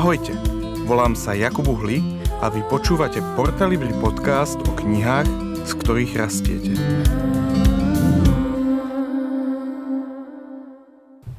[0.00, 0.32] Ahojte,
[0.88, 2.00] volám sa Jakub Uhli
[2.40, 5.28] a vy počúvate Portalibri podcast o knihách,
[5.68, 6.72] z ktorých rastiete.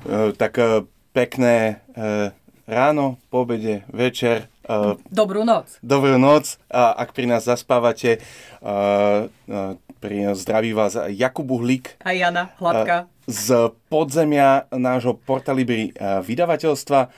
[0.05, 2.29] E, tak e, pekné e,
[2.69, 4.45] ráno, po obede, večer.
[4.61, 5.81] E, Dobrú noc.
[5.81, 8.21] Dobrú noc, a ak pri nás zaspávate,
[8.61, 9.59] e, e,
[9.97, 13.09] pri nás zdraví vás Jakub Uhlík A Jana Hladká.
[13.25, 17.09] z podzemia nášho Portalibri e, vydavateľstva.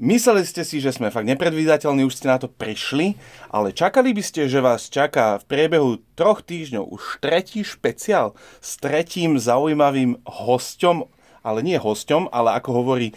[0.00, 3.20] Mysleli ste si, že sme fakt nepredvídateľní, už ste na to prišli,
[3.52, 8.32] ale čakali by ste, že vás čaká v priebehu troch týždňov už tretí špeciál
[8.64, 11.04] s tretím zaujímavým hosťom,
[11.44, 13.14] ale nie hosťom, ale ako hovorí e,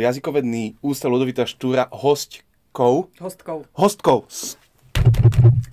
[0.00, 3.12] jazykovedný ústav Ludovita Štúra, hostkou.
[3.20, 3.68] Hostkou.
[3.76, 4.24] Hostkou.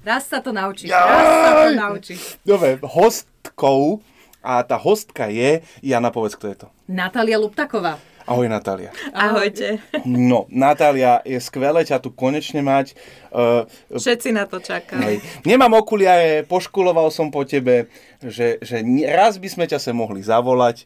[0.03, 0.91] Raz sa to naučíš.
[0.91, 1.07] Jaj!
[1.07, 2.21] Raz sa to naučíš.
[2.43, 4.03] Dobre, hostkou.
[4.41, 6.67] A tá hostka je, Jana, povedz, kto je to.
[6.89, 8.10] Natália Luptaková.
[8.29, 8.93] Ahoj, Natália.
[9.13, 9.81] Ahojte.
[10.05, 12.93] No, Natália, je skvelé ťa tu konečne mať.
[13.33, 14.61] Uh, Všetci na to
[15.01, 15.17] hej.
[15.41, 17.89] Nemám okuliare, poškuloval som po tebe,
[18.21, 20.85] že, že raz by sme ťa sa mohli zavolať.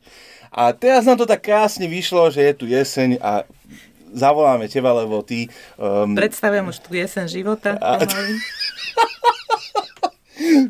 [0.55, 3.43] A teraz nám to tak krásne vyšlo, že je tu jeseň a
[4.15, 5.51] zavoláme teba, lebo ty...
[5.75, 7.75] Um, Predstavujem už tu jesen života.
[7.83, 7.99] A-.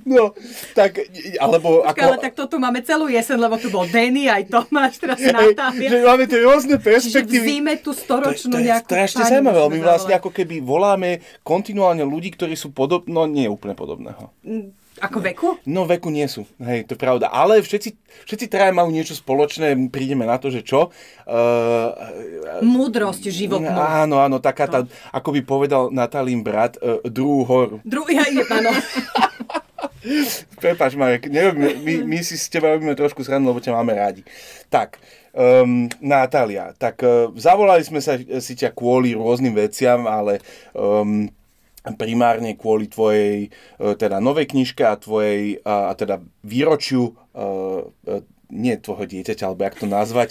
[0.05, 0.31] no,
[0.73, 1.01] tak,
[1.41, 1.97] alebo ako...
[1.97, 5.31] Ale tak to tu máme celú jesen, lebo tu bol Denny, aj Tomáš, teraz Hej,
[5.31, 5.89] že Natália.
[6.05, 7.45] máme tie rôzne Čiže perspektívy.
[7.45, 10.29] zime tú To, je- storočnú to je nejakú strašne pani zaujímavé, musíme my vlastne ako
[10.29, 11.09] keby voláme
[11.41, 13.09] kontinuálne ľudí, ktorí sú podob...
[13.09, 14.29] no nie úplne podobného.
[14.95, 15.59] Ako veku?
[15.67, 17.27] No veku nie sú, hej, to je pravda.
[17.27, 20.87] Ale všetci, všetci traja majú niečo spoločné, prídeme na to, že čo.
[21.27, 23.75] Uh, Múdrosť životnú.
[23.75, 24.79] áno, áno, taká tá,
[25.11, 27.77] ako by povedal Natalín brat, uh, druhú horu.
[27.83, 28.71] Je, áno.
[30.61, 34.21] Prepač, Marek, nerobíme, my, my si s teba robíme trošku srandu, lebo ťa máme rádi.
[34.69, 35.01] Tak,
[35.33, 40.39] um, Natália, tak uh, zavolali sme sa si ťa kvôli rôznym veciam, ale
[40.77, 41.25] um,
[41.97, 43.49] primárne kvôli tvojej
[43.81, 49.43] uh, teda novej knižke a tvojej a, a teda výročiu uh, uh, nie tvojho dieťaťa,
[49.45, 50.29] alebo jak to nazvať,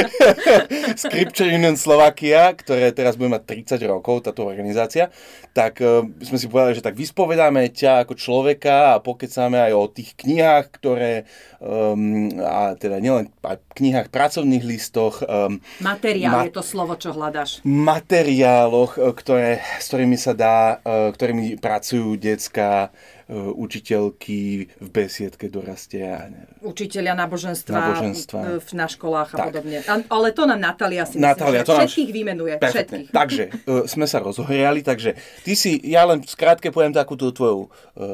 [1.02, 5.12] Scripture Union Slovakia, ktoré teraz bude mať 30 rokov, táto organizácia,
[5.52, 9.84] tak uh, sme si povedali, že tak vyspovedáme ťa ako človeka a pokecáme aj o
[9.90, 11.28] tých knihách, ktoré,
[11.58, 17.12] um, a teda nielen aj knihách, pracovných listoch, um, Materiál Ma- je to slovo, čo
[17.12, 17.60] hľadaš.
[17.64, 22.90] materiáloch, e, ktoré, s ktorými sa dá, e, ktorými pracujú decka,
[23.30, 24.40] učiteľky
[24.74, 26.34] v besiedke dorastia.
[26.60, 28.40] Učiteľia náboženstva, Náboženstva.
[28.58, 29.46] v- na školách a Tak.
[29.48, 29.78] podobne.
[29.86, 32.52] Ale to nám Natália si Natália, myslím, to že nám- všetkých vymenuje.
[32.56, 32.98] Perfektne.
[33.00, 33.12] Všetkých.
[33.12, 37.70] Takže uh, sme sa rozohriali, takže ty si, ja len skrátke poviem takúto tvoju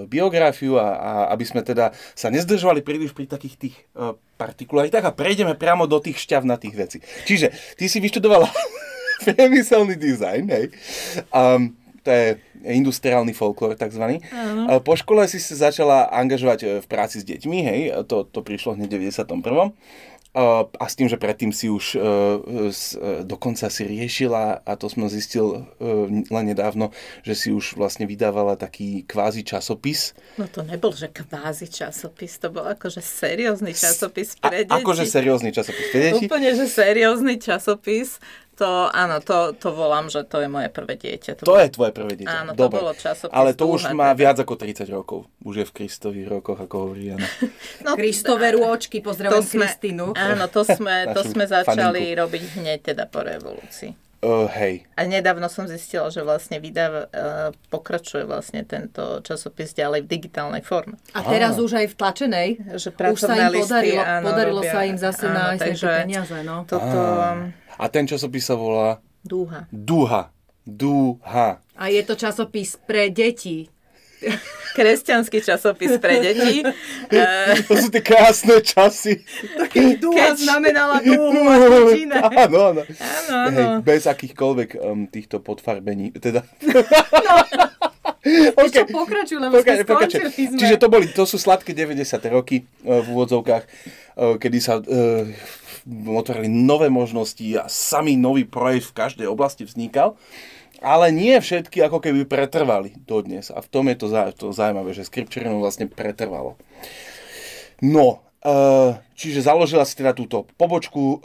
[0.07, 3.77] biografiu a, a aby sme teda sa nezdržovali príliš pri takých tých
[4.37, 6.99] partikularitách a prejdeme priamo do tých šťavnatých vecí.
[7.25, 8.53] Čiže ty si vyštudovala
[9.27, 10.67] priemyselný dizajn, hej.
[11.31, 11.73] Um,
[12.07, 14.23] to je industriálny folklór takzvaný.
[14.31, 18.47] Uh, Po škole si sa začala angažovať uh, v práci s deťmi, hej, to, to
[18.47, 19.75] prišlo hneď v 91.
[20.37, 21.97] Uh, a s tým, že predtým si už
[22.69, 25.65] s, uh, dokonca si riešila, a to som zistil
[26.29, 26.93] len nedávno,
[27.25, 30.13] že si už vlastne vydávala taký kvázi časopis.
[30.37, 34.77] No to nebol, že kvázi časopis, to bol akože seriózny časopis A, pre deti.
[34.77, 36.29] akože seriózny časopis pre deti.
[36.29, 38.21] Úplne, že seriózny časopis.
[38.57, 41.45] To, áno, to, to volám, že to je moje prvé dieťa.
[41.45, 42.33] To je tvoje prvé dieťa.
[42.41, 42.81] Áno, to Dobre.
[42.81, 44.17] bolo časopis Ale to už má teda.
[44.17, 45.29] viac ako 30 rokov.
[45.45, 47.29] Už je v kristových rokoch, ako hovorí Jana.
[47.85, 50.17] No, Kristové rôčky, to pozdravujem sme, Kristínu.
[50.17, 52.21] áno, to sme, to sme začali faninku.
[52.25, 53.93] robiť hneď teda po revolúcii.
[54.25, 54.89] Uh, hej.
[54.97, 60.65] A nedávno som zistila, že vlastne vydáva, uh, pokračuje vlastne tento časopis ďalej v digitálnej
[60.65, 60.97] forme.
[61.13, 62.49] A teraz už aj v tlačenej.
[62.81, 64.73] Že Už sa im listy, podarilo, áno, podarilo robia.
[64.73, 66.37] sa im zase Áno, nájsť takže- peniaze.
[66.43, 66.57] No.
[66.65, 66.99] Toto
[67.77, 69.69] A ten časopis sa volá dúha.
[69.69, 70.33] Duha.
[70.67, 71.61] Duha.
[71.77, 73.69] A je to časopis pre deti.
[74.77, 76.65] Kresťanský časopis pre deti.
[77.69, 79.23] To sú tie krásne časy.
[79.71, 81.55] Keď dúha Keď- znamenala dúhu a
[81.95, 82.17] iné.
[82.45, 82.83] Áno, áno.
[82.83, 83.79] Áno, Hej, áno.
[83.81, 86.11] bez akýchkoľvek um, týchto podfarbení.
[86.17, 86.43] Teda...
[88.57, 90.35] Ešte pokračuj, lebo sme Poka- pokračuj.
[90.35, 90.59] sme.
[90.59, 92.03] Čiže to boli, to sú sladké 90.
[92.27, 93.65] roky uh, v úvodzovkách,
[94.19, 95.23] uh, kedy sa uh,
[95.89, 100.19] otvorili nové možnosti a samý nový projekt v každej oblasti vznikal.
[100.85, 103.49] Ale nie všetky ako keby pretrvali dodnes.
[103.49, 104.07] A v tom je to,
[104.37, 106.61] to zaujímavé, že Scripture vlastne pretrvalo.
[107.81, 111.21] No, eh, čiže založila si teda túto pobočku eh,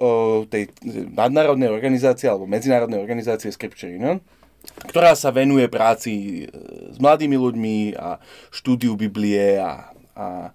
[0.47, 0.63] tej
[1.11, 4.23] nadnárodnej organizácie alebo medzinárodnej organizácie Scripture Union,
[4.87, 6.51] ktorá sa venuje práci eh,
[6.91, 8.19] s mladými ľuďmi a
[8.51, 10.51] štúdiu Biblie a, a,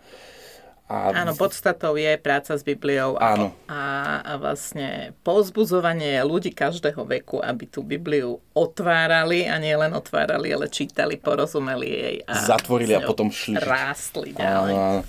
[0.87, 3.51] A Áno, podstatou je práca s Bibliou a, Áno.
[3.67, 3.83] a,
[4.23, 10.71] a vlastne povzbudzovanie ľudí každého veku, aby tú Bibliu otvárali a nie len otvárali, ale
[10.71, 13.59] čítali, porozumeli jej a Zatvorili a potom šli.
[13.59, 14.75] Rástli ďalej.
[14.79, 15.03] áno.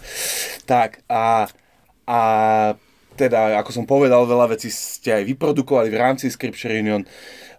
[0.65, 1.45] Tak a,
[2.09, 2.19] a
[3.13, 7.05] teda, ako som povedal, veľa vecí ste aj vyprodukovali v rámci Scripture Union.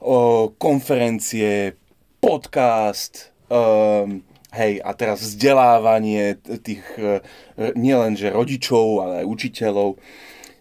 [0.02, 1.74] O, konferencie,
[2.18, 7.20] podcast, um, hej, a teraz vzdelávanie tých e,
[7.74, 10.00] nielen že rodičov, ale aj učiteľov.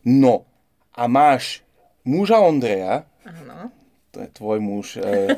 [0.03, 0.43] No,
[0.91, 1.61] a máš
[2.03, 3.71] muža Ondreja, Áno.
[4.11, 4.97] to je tvoj muž.
[4.97, 5.35] E,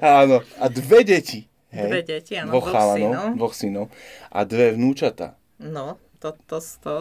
[0.00, 1.46] áno, a dve deti.
[1.74, 3.26] Hej, Dve deti, áno, dvoch dvoch synov.
[3.34, 3.86] dvoch synov
[4.30, 5.34] a dve vnúčata.
[5.58, 6.94] No, to, to, to,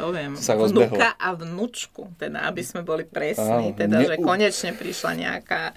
[0.00, 0.32] ti poviem.
[0.40, 0.96] Sa rozbehlo.
[0.96, 5.76] Vnúka a vnúčku, teda aby sme boli presní, Áno, teda, ne- že konečne prišla nejaká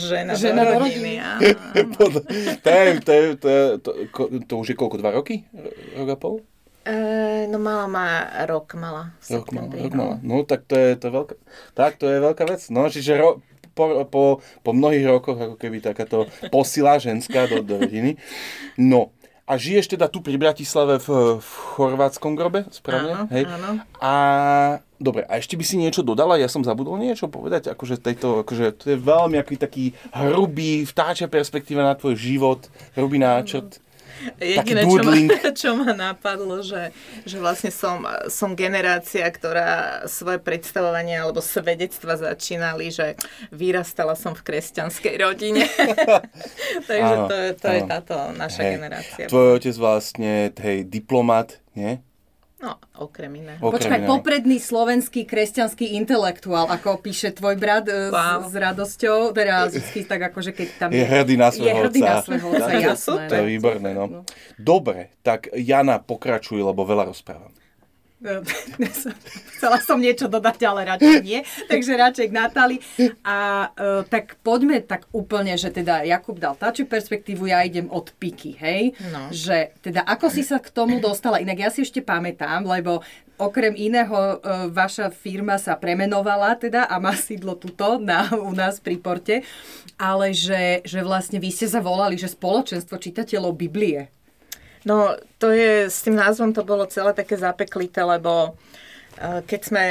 [0.00, 1.20] žena, Žena do rodiny.
[2.64, 3.90] to, je, to, je, to, je, to,
[4.48, 5.44] to už je koľko, dva roky?
[5.94, 6.34] Rok a pol?
[6.88, 8.08] E, no mala má
[8.48, 9.12] rok, mala.
[9.28, 10.00] Rok mala, rok no.
[10.00, 10.16] mala.
[10.24, 11.34] No tak to je, to veľká,
[11.76, 12.64] tak to je veľká vec.
[12.72, 13.44] No, čiže ro,
[13.78, 14.22] po, po,
[14.64, 18.18] po mnohých rokoch ako keby takáto posila ženská do, do rodiny.
[18.74, 19.14] No,
[19.48, 23.24] a žiješ teda tu pri Bratislave v, v chorvátskom grobe, správne?
[23.24, 23.48] Áno, Hej?
[23.48, 23.70] áno.
[23.96, 24.12] A
[25.00, 26.36] dobre, a ešte by si niečo dodala?
[26.36, 31.32] Ja som zabudol niečo povedať, akože tejto, akože to je veľmi aký taký hrubý, vtáčia
[31.32, 33.80] perspektíva na tvoj život, hrubý náčrt.
[34.40, 35.14] Jediné, čo ma,
[35.60, 36.90] čo ma napadlo, že,
[37.22, 43.14] že vlastne som, som generácia, ktorá svoje predstavovanie alebo svedectva začínali, že
[43.54, 45.64] vyrastala som v kresťanskej rodine.
[46.90, 48.72] Takže Áno, to, je, to je táto naša Hej.
[48.74, 49.24] generácia.
[49.30, 52.02] Tvoj otec vlastne, hej, diplomat, nie?
[52.58, 53.62] No, okrem iného.
[53.62, 54.10] Okrem Počkaj, iného.
[54.10, 58.42] popredný slovenský kresťanský intelektuál, ako píše tvoj brat e, Wow.
[58.42, 62.00] s, s radosťou, teda vždy tak akože keď tam Je hrdý na svojho je hrdý
[62.02, 63.22] na svojho otca, Tak, jasné.
[63.30, 64.26] To je výborné, no.
[64.54, 67.54] Dobre, tak Jana, pokračuj, lebo veľa rozprávam.
[69.54, 71.40] Chcela som niečo dodať, ale radšej nie.
[71.70, 72.76] Takže radšej k Natali.
[73.22, 78.10] A e, tak poďme tak úplne, že teda Jakub dal tačiu perspektívu, ja idem od
[78.18, 78.98] piky, hej?
[79.14, 79.30] No.
[79.30, 81.38] Že teda ako si sa k tomu dostala?
[81.38, 83.06] Inak ja si ešte pamätám, lebo
[83.38, 84.36] okrem iného e,
[84.74, 89.46] vaša firma sa premenovala teda a má sídlo tuto na, u nás pri porte,
[89.94, 94.10] ale že, že vlastne vy ste zavolali, že spoločenstvo čitateľov Biblie.
[94.86, 98.54] No, to je, s tým názvom to bolo celé také zapeklité, lebo
[99.18, 99.84] eh, keď sme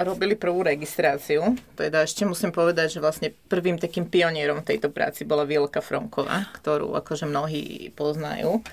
[0.00, 5.44] robili prvú registráciu, teda ešte musím povedať, že vlastne prvým takým pionierom tejto práci bola
[5.44, 8.64] Vielka Fromková, ktorú akože mnohí poznajú.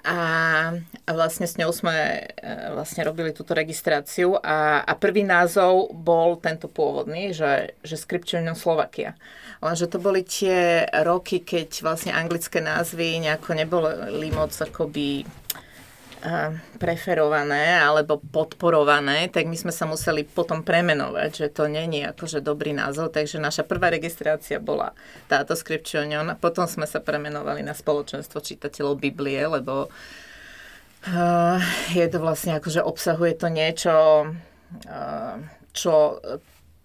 [0.00, 0.18] A,
[0.80, 6.40] a vlastne s ňou sme e, vlastne robili túto registráciu a, a prvý názov bol
[6.40, 9.12] tento pôvodný, že, že Scripture Slovakia.
[9.60, 15.28] Lenže to boli tie roky, keď vlastne anglické názvy nejako neboli moc akoby
[16.76, 22.76] preferované alebo podporované, tak my sme sa museli potom premenovať, že to není akože dobrý
[22.76, 24.92] názov, takže naša prvá registrácia bola
[25.32, 29.88] táto Scripture a potom sme sa premenovali na spoločenstvo čitateľov Biblie, lebo
[31.96, 33.94] je to vlastne akože obsahuje to niečo,
[35.72, 36.20] čo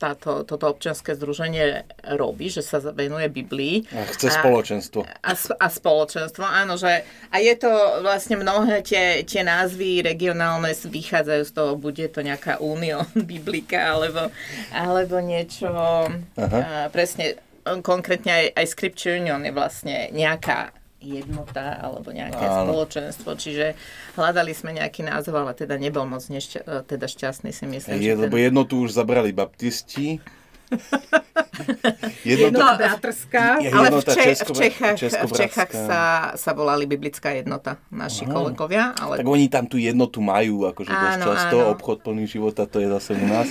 [0.05, 1.81] táto, toto občianske združenie
[2.13, 3.89] robí, že sa venuje Biblii.
[3.89, 5.01] A chce spoločenstvo.
[5.01, 7.01] A, a spoločenstvo, áno, že
[7.33, 7.71] a je to
[8.05, 14.29] vlastne mnohé tie, tie názvy regionálne vychádzajú z toho, bude to nejaká Unión Biblika, alebo,
[14.69, 17.41] alebo niečo, a, presne,
[17.81, 20.69] konkrétne aj, aj Scripture Union je vlastne nejaká
[21.03, 22.71] jednota alebo nejaké Áno.
[22.71, 23.75] spoločenstvo, čiže
[24.15, 27.99] hľadali sme nejaký názov, ale teda nebol moc nešťa, teda šťastný si myslím.
[28.01, 28.49] Je, že lebo ten...
[28.49, 30.23] jednotu už zabrali baptisti.
[32.25, 33.61] Jednota No, bratrská.
[33.61, 35.31] Ale v, Če- v Čechách, v.
[35.31, 36.01] Čechách sa,
[36.33, 38.91] sa volali Biblická jednota, naši kolegovia.
[38.97, 39.21] Ale...
[39.21, 41.71] Tak oni tam tú jednotu majú, akože dosť Áno, často, áno.
[41.77, 43.47] obchod plný života, to je zase u nás.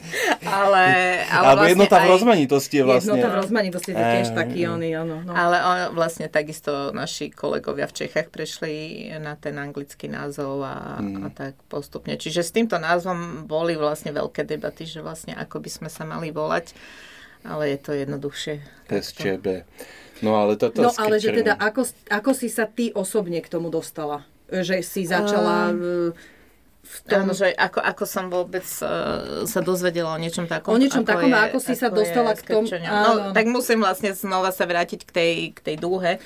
[0.46, 0.84] ale,
[1.26, 3.08] ale Alebo vlastne jednota v rozmanitosti je vlastne...
[3.10, 5.16] Jednota v rozmanitosti, to je tiež taký oný, áno.
[5.22, 5.32] No.
[5.32, 8.72] Ale on, vlastne takisto naši kolegovia v Čechách prešli
[9.18, 11.24] na ten anglický názov a, Hmm.
[11.24, 12.14] a tak postupne.
[12.14, 16.28] Čiže s týmto názvom boli vlastne veľké debaty, že vlastne ako by sme sa mali
[16.28, 16.51] volať,
[17.42, 18.54] ale je to jednoduchšie.
[18.90, 19.46] SČB.
[20.22, 23.50] No ale to, to No ale že teda ako, ako si sa ty osobne k
[23.50, 24.22] tomu dostala?
[24.52, 26.14] Že si začala uh,
[26.82, 27.26] v tom...
[27.26, 30.74] Áno, že ako, ako som vôbec uh, sa dozvedela o niečom takom.
[30.74, 32.70] O niečom takom a ako si sa je dostala k tomu-.
[32.70, 36.22] No, tak musím vlastne znova sa vrátiť k tej, k tej dúhe.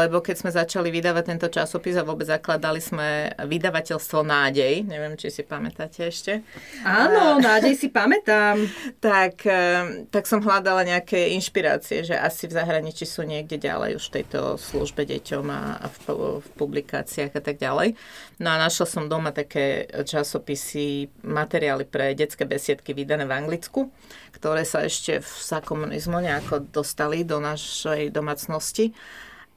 [0.00, 5.28] Lebo keď sme začali vydávať tento časopis a vôbec zakladali sme vydavateľstvo Nádej, neviem, či
[5.28, 6.40] si pamätáte ešte.
[6.88, 8.64] Áno, Nádej si pamätám.
[8.96, 14.04] tak, e, tak som hľadala nejaké inšpirácie, že asi v zahraničí sú niekde ďalej už
[14.08, 17.92] v tejto službe deťom a, a v, v publikáciách a tak ďalej.
[18.40, 23.92] No a našla som doma také časopisy, materiály pre detské besiedky vydané v Anglicku,
[24.32, 28.96] ktoré sa ešte za komunizmu nejako dostali do našej domácnosti.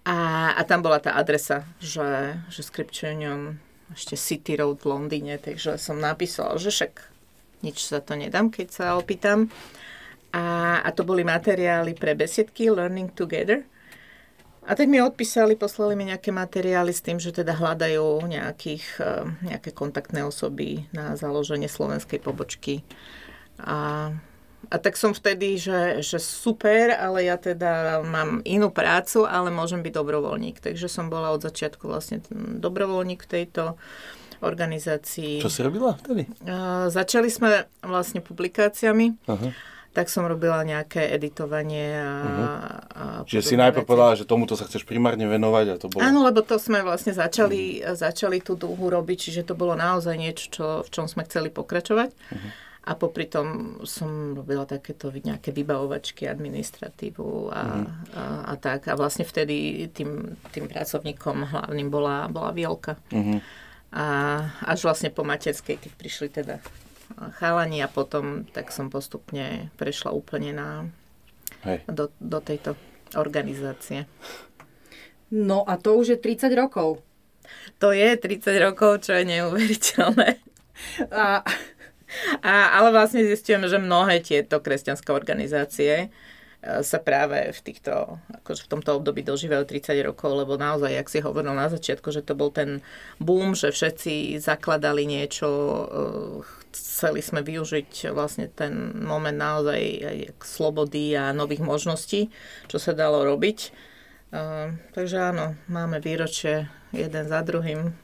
[0.05, 3.57] A, a tam bola tá adresa, že, že Scripture Union,
[3.89, 6.93] ešte City Road v Londýne, takže som napísala, že však
[7.65, 9.49] nič sa to nedám, keď sa opýtam.
[10.29, 13.65] A, a to boli materiály pre besiedky Learning Together.
[14.65, 19.25] A tak mi odpísali, poslali mi nejaké materiály s tým, že teda hľadajú nejakých, eh,
[19.45, 22.81] nejaké kontaktné osoby na založenie slovenskej pobočky.
[23.61, 24.09] A
[24.69, 29.85] a tak som vtedy, že, že super, ale ja teda mám inú prácu, ale môžem
[29.85, 30.61] byť dobrovoľník.
[30.61, 32.19] Takže som bola od začiatku vlastne
[32.59, 33.77] dobrovoľník v tejto
[34.43, 35.39] organizácii.
[35.39, 36.27] Čo si robila vtedy?
[36.43, 39.15] Uh, začali sme vlastne publikáciami.
[39.25, 39.51] Uh-huh.
[39.95, 42.11] Tak som robila nejaké editovanie a...
[42.19, 42.47] Uh-huh.
[42.91, 46.03] a Čiže si najprv povedala, že tomuto sa chceš primárne venovať a to bolo...
[46.03, 47.95] Áno, lebo to sme vlastne začali, uh-huh.
[47.95, 52.11] začali tú dlhú robiť, čiže to bolo naozaj niečo, čo, v čom sme chceli pokračovať.
[52.11, 52.51] Uh-huh.
[52.85, 57.85] A popri tom som robila takéto nejaké vybavovačky, administratívu a, mm.
[58.13, 58.85] a, a tak.
[58.89, 63.01] A vlastne vtedy tým, tým pracovníkom hlavným bola, bola Vielka.
[63.09, 63.39] Mm-hmm.
[63.95, 64.05] A
[64.69, 66.61] až vlastne po materskej, keď prišli teda
[67.41, 70.69] chalani a potom tak som postupne prešla úplne na,
[71.65, 71.81] Hej.
[71.89, 72.77] Do, do tejto
[73.17, 74.05] organizácie.
[75.33, 77.01] No a to už je 30 rokov.
[77.81, 80.29] To je 30 rokov, čo je neuveriteľné.
[81.09, 81.41] A
[82.41, 86.07] a, ale vlastne zistujeme, že mnohé tieto kresťanské organizácie e,
[86.85, 91.19] sa práve v týchto, akože v tomto období dožívajú 30 rokov, lebo naozaj, jak si
[91.25, 92.85] hovoril na začiatku, že to bol ten
[93.17, 95.85] boom, že všetci zakladali niečo, e,
[96.75, 99.81] chceli sme využiť vlastne ten moment naozaj
[100.43, 102.27] slobody a nových možností,
[102.67, 103.93] čo sa dalo robiť.
[104.35, 107.95] Uh, takže áno, máme výročie jeden za druhým.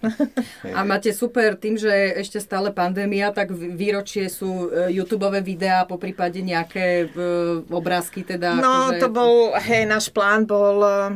[0.71, 5.95] A máte super tým, že ešte stále pandémia, tak výročie sú e, YouTube videá, po
[5.95, 8.59] prípade nejaké uh, obrázky teda.
[8.59, 8.99] No, akože...
[8.99, 11.15] to bol, hej, náš plán bol uh,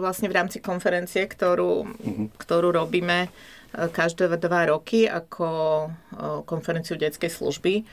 [0.00, 2.28] vlastne v rámci konferencie, ktorú, uh-huh.
[2.36, 3.32] ktorú robíme
[3.76, 5.48] každé dva roky ako
[6.48, 7.84] konferenciu detskej služby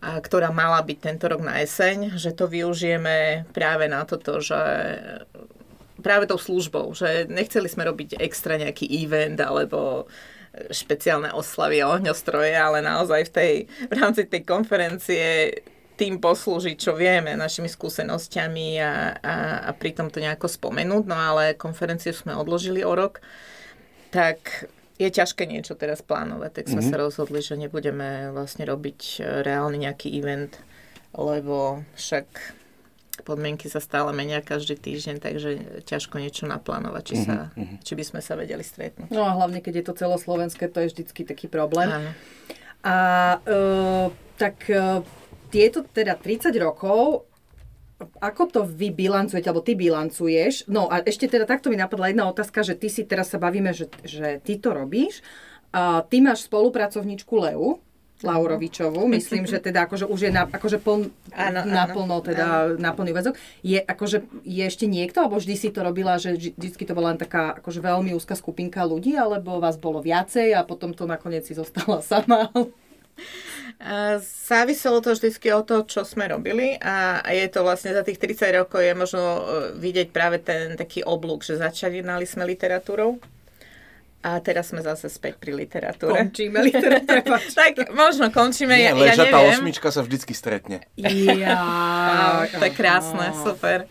[0.00, 4.56] ktorá mala byť tento rok na jeseň, že to využijeme práve na toto, že
[6.00, 10.08] práve tou službou, že nechceli sme robiť extra nejaký event alebo
[10.72, 13.54] špeciálne oslavy a ohňostroje, ale naozaj v, tej,
[13.86, 15.54] v rámci tej konferencie
[15.94, 19.34] tým poslúžiť, čo vieme, našimi skúsenosťami a, a,
[19.68, 21.04] a pritom to nejako spomenúť.
[21.04, 23.20] No ale konferenciu sme odložili o rok.
[24.08, 24.64] Tak
[25.00, 26.92] je ťažké niečo teraz plánovať, tak sme mm-hmm.
[26.92, 30.60] sa rozhodli, že nebudeme vlastne robiť e, reálny nejaký event,
[31.16, 32.28] lebo však
[33.24, 35.50] podmienky sa stále menia každý týždeň, takže
[35.88, 37.80] ťažko niečo naplánovať, či, sa, mm-hmm.
[37.80, 39.08] či by sme sa vedeli stretnúť.
[39.08, 41.88] No a hlavne, keď je to celoslovenské, to je vždycky taký problém.
[41.88, 42.10] Áno.
[42.80, 42.96] A
[43.44, 44.08] uh,
[44.40, 45.04] tak uh,
[45.52, 47.28] tieto teda 30 rokov
[48.20, 50.66] ako to vy bilancujete, alebo ty bilancuješ?
[50.68, 53.76] No a ešte teda takto mi napadla jedna otázka, že ty si teraz sa bavíme,
[53.76, 55.20] že, že ty to robíš.
[55.70, 57.78] A ty máš spolupracovníčku Leu,
[58.20, 62.76] Laurovičovú, myslím, že teda akože už je na, akože pln, áno, naplno, teda áno.
[62.76, 63.34] naplný väzok.
[63.64, 67.20] Je, akože, je ešte niekto, alebo vždy si to robila, že vždy to bola len
[67.20, 71.56] taká akože veľmi úzka skupinka ľudí, alebo vás bolo viacej a potom to nakoniec si
[71.56, 72.52] zostala sama?
[74.20, 78.60] Záviselo to vždy od toho, čo sme robili a je to vlastne za tých 30
[78.60, 79.42] rokov je možno e,
[79.80, 83.16] vidieť práve ten taký oblúk, že začínali sme literatúrou
[84.20, 86.28] a teraz sme zase späť pri literatúre.
[86.28, 87.40] Končíme literatúru.
[87.56, 89.32] tak možno končíme, Nie, ja, ja neviem.
[89.32, 90.84] tá osmička sa vždycky stretne.
[91.00, 93.88] Ja, to je krásne, super.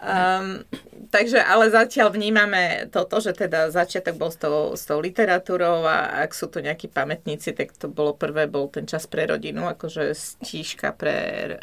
[0.00, 0.64] Um,
[1.10, 6.24] takže ale zatiaľ vnímame toto, že teda začiatok bol s tou, s tou literatúrou a
[6.24, 10.12] ak sú to nejakí pamätníci, tak to bolo prvé, bol ten čas pre rodinu, akože
[10.12, 11.18] stíška pre,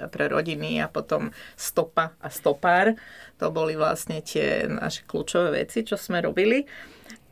[0.10, 2.98] pre rodiny a potom stopa a stopár.
[3.38, 6.66] To boli vlastne tie naše kľúčové veci, čo sme robili.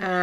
[0.04, 0.14] A,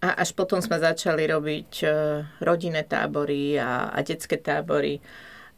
[0.00, 1.92] a až potom sme začali robiť uh,
[2.40, 4.98] rodinné tábory a, a detské tábory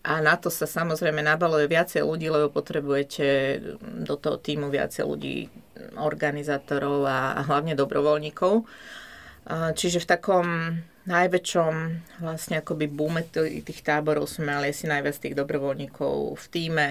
[0.03, 3.59] a na to sa samozrejme nabaluje viacej ľudí, lebo potrebujete
[4.03, 5.47] do toho týmu viacej ľudí,
[5.99, 8.67] organizátorov a, hlavne dobrovoľníkov.
[9.51, 10.47] Čiže v takom
[11.07, 11.75] najväčšom
[12.23, 16.89] vlastne akoby boome tých táborov sme mali asi najviac tých dobrovoľníkov v týme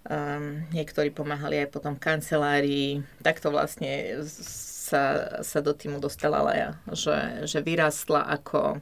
[0.00, 3.04] Um, niektorí pomáhali aj potom kancelárii.
[3.20, 8.80] Takto vlastne sa, sa do týmu dostala Leja, že, že vyrastla ako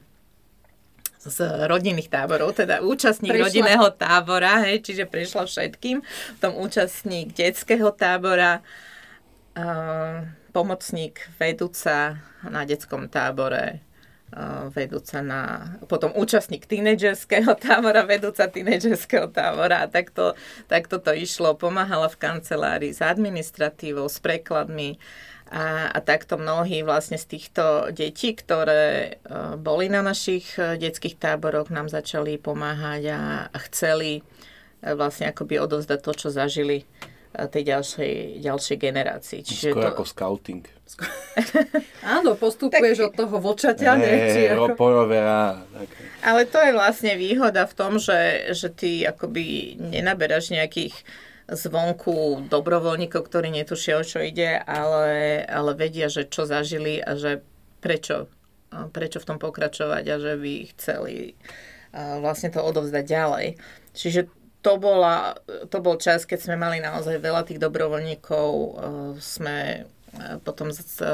[1.19, 3.45] z rodinných táborov, teda účastník prešla.
[3.51, 5.99] rodinného tábora, hej, čiže prešla všetkým,
[6.39, 8.63] potom účastník detského tábora,
[9.59, 10.23] uh,
[10.55, 13.83] pomocník vedúca na detskom tábore,
[14.31, 20.39] uh, vedúca na, potom účastník tínedžerského tábora, vedúca tínedžerského tábora a takto,
[20.71, 21.59] takto to išlo.
[21.59, 24.95] Pomáhala v kancelárii s administratívou, s prekladmi,
[25.49, 31.17] a, a takto mnohí vlastne z týchto detí, ktoré uh, boli na našich uh, detských
[31.17, 33.19] táboroch, nám začali pomáhať a,
[33.69, 36.85] chceli uh, vlastne akoby odovzdať to, čo zažili
[37.29, 39.39] tej ďalšej, ďalšej generácii.
[39.45, 39.93] Čiže Skoro to...
[39.93, 40.63] ako scouting.
[42.17, 43.05] Áno, postupuješ tak...
[43.05, 43.91] od toho vočaťa.
[44.01, 44.09] Ne,
[45.77, 46.01] ako...
[46.25, 50.97] Ale to je vlastne výhoda v tom, že, že ty akoby nenaberáš nejakých
[51.53, 57.41] zvonku dobrovoľníkov, ktorí netušia, o čo ide, ale, ale vedia, že čo zažili a že
[57.81, 58.29] prečo,
[58.93, 61.33] prečo v tom pokračovať a že by chceli
[62.21, 63.47] vlastne to odovzdať ďalej.
[63.97, 64.29] Čiže
[64.61, 65.39] to, bola,
[65.71, 68.49] to bol čas, keď sme mali naozaj veľa tých dobrovoľníkov.
[69.17, 69.89] Sme
[70.43, 70.69] potom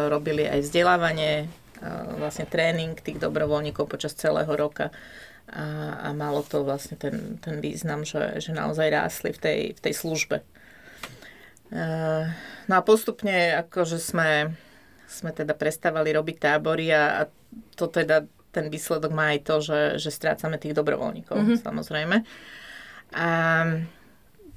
[0.09, 1.47] robili aj vzdelávanie,
[2.17, 4.95] vlastne tréning tých dobrovoľníkov počas celého roka
[5.51, 5.65] a,
[6.05, 9.93] a malo to vlastne ten, ten význam, že, že naozaj rástli v tej, v tej
[9.93, 10.41] službe.
[12.65, 14.53] No a postupne akože sme,
[15.09, 17.29] sme teda prestávali robiť tábory a, a
[17.77, 18.25] to teda
[18.55, 21.59] ten výsledok má aj to, že, že strácame tých dobrovoľníkov, mm-hmm.
[21.59, 22.17] samozrejme.
[23.11, 23.29] A,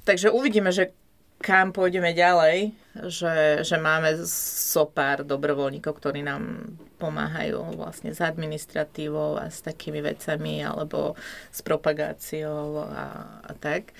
[0.07, 0.95] takže uvidíme, že
[1.39, 2.75] kam pôjdeme ďalej,
[3.07, 10.03] že, že máme so pár dobrovoľníkov, ktorí nám pomáhajú vlastne s administratívou a s takými
[10.03, 11.15] vecami alebo
[11.47, 13.05] s propagáciou a,
[13.39, 13.95] a tak.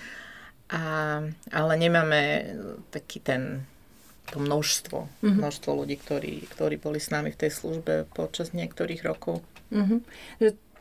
[0.69, 0.83] A,
[1.49, 2.21] ale nemáme
[2.91, 3.63] taký ten
[4.29, 5.41] to množstvo, mm-hmm.
[5.41, 9.41] množstvo ľudí, ktorí, ktorí boli s nami v tej službe počas niektorých rokov.
[9.73, 9.99] Mm-hmm.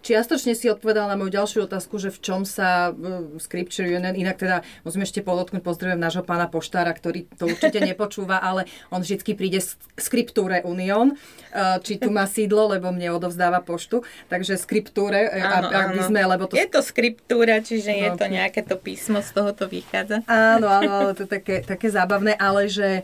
[0.02, 4.38] Čiastočne si odpovedal na moju ďalšiu otázku, že v čom sa uh, Scripture Union, inak
[4.38, 9.34] teda musím ešte podotknúť, pozdravujem nášho pána Poštára, ktorý to určite nepočúva, ale on vždy
[9.34, 15.28] príde z Scripture Union, uh, či tu má sídlo, lebo mne odovzdáva poštu, takže Scripture,
[15.34, 16.54] áno, ak, ak by sme, lebo to...
[16.54, 20.22] Je to Scriptura, čiže no, je to nejaké to písmo, z toho to vychádza.
[20.30, 23.02] Áno, áno, ale to je také, také zábavné, ale že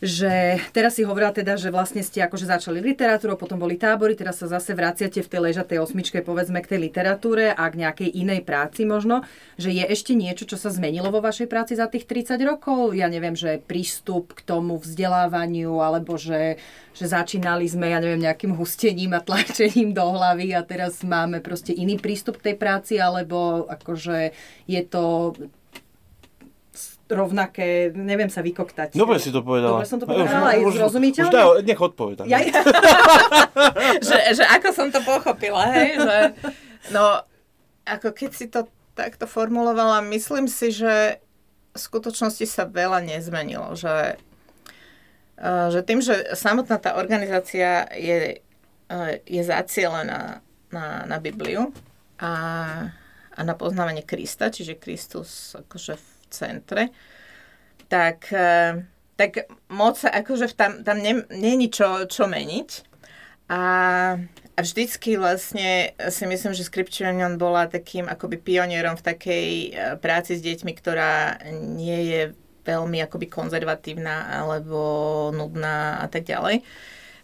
[0.00, 4.40] že teraz si hovorila teda, že vlastne ste akože začali literatúru, potom boli tábory, teraz
[4.40, 8.40] sa zase vraciate v tej ležatej osmičke povedzme k tej literatúre a k nejakej inej
[8.48, 9.20] práci možno,
[9.60, 12.96] že je ešte niečo, čo sa zmenilo vo vašej práci za tých 30 rokov?
[12.96, 16.56] Ja neviem, že prístup k tomu vzdelávaniu, alebo že,
[16.96, 21.76] že začínali sme, ja neviem, nejakým hustením a tlačením do hlavy a teraz máme proste
[21.76, 24.32] iný prístup k tej práci, alebo akože
[24.64, 25.36] je to
[27.16, 28.94] rovnaké, neviem sa vykoktať.
[28.94, 29.78] Dobre si to povedala.
[29.78, 31.30] Dobre som to povedala, aj zrozumiteľne.
[31.30, 32.22] Už daj, nech odpoveda.
[32.26, 32.38] Ja,
[34.08, 36.16] že, že ako som to pochopila, hej, že
[36.94, 37.22] no,
[37.86, 41.22] ako keď si to takto formulovala, myslím si, že
[41.70, 44.18] v skutočnosti sa veľa nezmenilo, že,
[45.38, 48.42] eh, že tým, že samotná tá organizácia je,
[48.90, 51.70] eh, je zacielená na, na Bibliu
[52.18, 52.32] a,
[53.34, 56.94] a na poznávanie Krista, čiže Kristus akože v centre,
[57.90, 58.86] tak, e,
[59.18, 62.88] tak moc akože tam, tam nie, nie je čo, čo meniť.
[63.50, 63.62] A,
[64.54, 69.70] a vždycky vlastne si myslím, že Scripture Union bola takým akoby pionierom v takej e,
[69.98, 72.22] práci s deťmi, ktorá nie je
[72.62, 74.78] veľmi akoby konzervatívna alebo
[75.34, 76.62] nudná a tak ďalej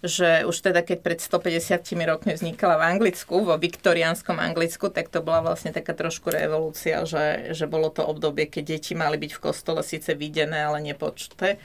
[0.04, 5.24] že už teda keď pred 150 rokmi vznikala v Anglicku, vo viktoriánskom Anglicku, tak to
[5.24, 9.42] bola vlastne taká trošku revolúcia, že, že bolo to obdobie, keď deti mali byť v
[9.42, 11.56] kostole síce videné, ale nepočuté.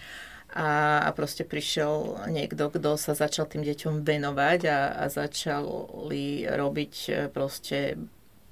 [0.51, 6.93] A, a proste prišiel niekto, kto sa začal tým deťom venovať a, a začali robiť
[7.07, 7.95] e, proste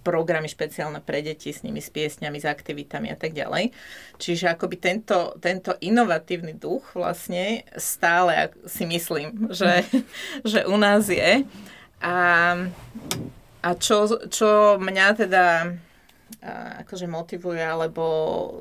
[0.10, 3.70] programy špeciálne pre deti s nimi, s piesňami, s aktivitami a tak ďalej.
[4.18, 9.86] Čiže akoby tento, tento inovatívny duch vlastne stále si myslím, že,
[10.42, 11.46] že u nás je.
[12.02, 12.18] A,
[13.62, 15.46] a čo, čo mňa teda
[16.82, 18.04] akože motivuje alebo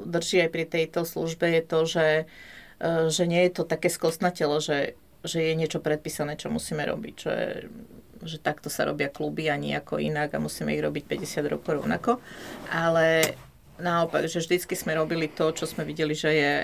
[0.04, 2.08] drží aj pri tejto službe je to, že,
[2.80, 7.14] e, že nie je to také skosnatelo, že, že je niečo predpísané, čo musíme robiť.
[7.14, 7.34] Že
[8.22, 12.18] že takto sa robia kluby a nejako inak a musíme ich robiť 50 rokov rovnako.
[12.70, 13.36] Ale
[13.78, 16.54] naopak, že vždycky sme robili to, čo sme videli, že je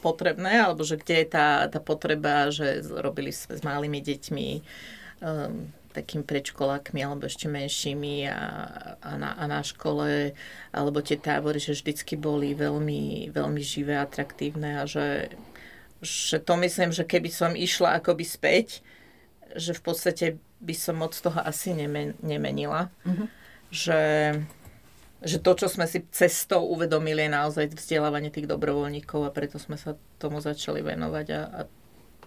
[0.00, 4.48] potrebné, alebo že kde je tá, tá potreba, že robili sme s malými deťmi
[5.20, 8.40] um, takým predškolákmi alebo ešte menšími a,
[9.02, 10.32] a, na, a na škole
[10.70, 15.34] alebo tie tábory, že vždycky boli veľmi, veľmi živé, atraktívne a že,
[16.00, 18.86] že to myslím, že keby som išla akoby späť,
[19.58, 20.26] že v podstate
[20.60, 22.92] by som moc toho asi nemen, nemenila.
[23.04, 23.26] Mm-hmm.
[23.70, 24.02] Že,
[25.24, 29.80] že to, čo sme si cestou uvedomili, je naozaj vzdelávanie tých dobrovoľníkov a preto sme
[29.80, 31.60] sa tomu začali venovať a, a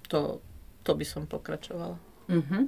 [0.10, 0.42] to,
[0.82, 1.98] to by som pokračovala.
[2.28, 2.64] Mm-hmm.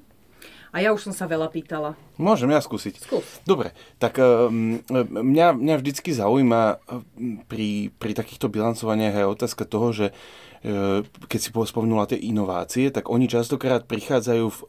[0.75, 1.95] A ja už som sa veľa pýtala.
[2.19, 2.99] Môžem ja skúsiť.
[2.99, 3.23] Skús.
[3.47, 6.83] Dobre, tak um, mňa, mňa vždycky zaujíma
[7.47, 10.07] pri, pri takýchto bilancovaniach aj otázka toho, že
[11.29, 14.59] keď si spomenula tie inovácie, tak oni častokrát prichádzajú v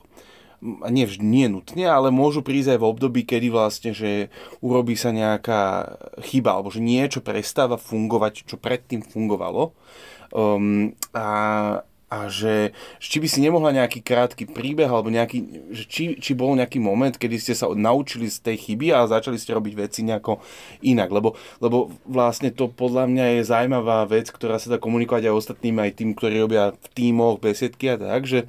[0.62, 4.32] nie, nie nutne, ale môžu prísť aj v období, kedy vlastne, že
[4.64, 9.76] urobí sa nejaká chyba, alebo že niečo prestáva fungovať, čo predtým fungovalo.
[10.34, 11.28] Um, a,
[12.06, 12.70] a že
[13.02, 17.14] či by si nemohla nejaký krátky príbeh alebo nejaký, že či, či bol nejaký moment,
[17.14, 20.38] kedy ste sa naučili z tej chyby a začali ste robiť veci nejako
[20.86, 25.34] inak, lebo, lebo vlastne to podľa mňa je zaujímavá vec, ktorá sa dá komunikovať aj
[25.34, 28.46] ostatným, aj tým, ktorí robia v tímoch, besiedky a tak, že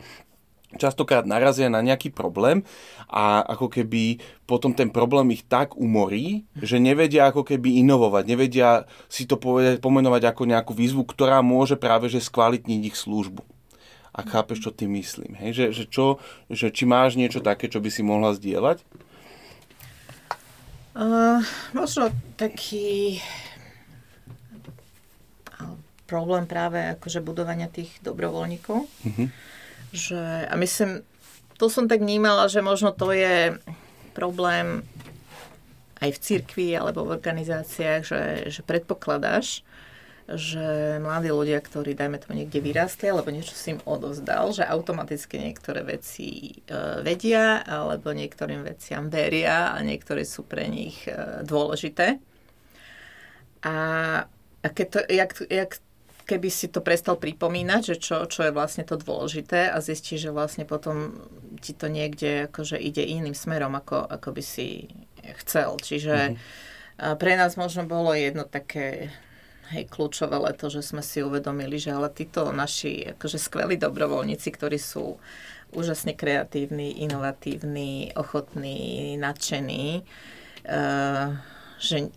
[0.76, 2.68] častokrát narazia na nejaký problém
[3.08, 8.84] a ako keby potom ten problém ich tak umorí, že nevedia ako keby inovovať, nevedia
[9.08, 13.48] si to povedať, pomenovať ako nejakú výzvu, ktorá môže práve že skvalitniť ich službu.
[14.18, 15.38] A chápeš, čo tým myslím.
[15.38, 15.50] Hej?
[15.54, 16.06] Že, že, čo,
[16.50, 18.82] že či máš niečo také, čo by si mohla zdieľať?
[20.98, 21.46] Uh,
[21.78, 23.22] možno taký
[26.10, 28.90] problém práve akože budovania tých dobrovoľníkov.
[28.90, 29.30] Uh-huh
[29.98, 31.02] že, a myslím,
[31.58, 33.58] to som tak vnímala, že možno to je
[34.14, 34.86] problém
[35.98, 38.22] aj v cirkvi alebo v organizáciách, že,
[38.54, 39.66] že predpokladáš,
[40.28, 45.40] že mladí ľudia, ktorí, dajme tomu, niekde vyrástli, alebo niečo si im odovzdal, že automaticky
[45.40, 52.20] niektoré veci e, vedia, alebo niektorým veciam veria a niektoré sú pre nich e, dôležité.
[53.64, 53.78] A,
[54.62, 55.72] a keď to, jak, jak
[56.28, 60.36] keby si to prestal pripomínať, že čo, čo je vlastne to dôležité a zistí, že
[60.36, 61.24] vlastne potom
[61.64, 64.92] ti to niekde akože ide iným smerom, ako, ako by si
[65.42, 65.80] chcel.
[65.80, 67.16] Čiže mm-hmm.
[67.16, 69.08] pre nás možno bolo jedno také
[69.72, 74.76] hej, kľúčové leto, že sme si uvedomili, že ale títo naši akože skvelí dobrovoľníci, ktorí
[74.76, 75.16] sú
[75.76, 80.04] úžasne kreatívni, inovatívni, ochotní, nadšení,
[80.68, 81.36] uh,
[81.80, 82.08] že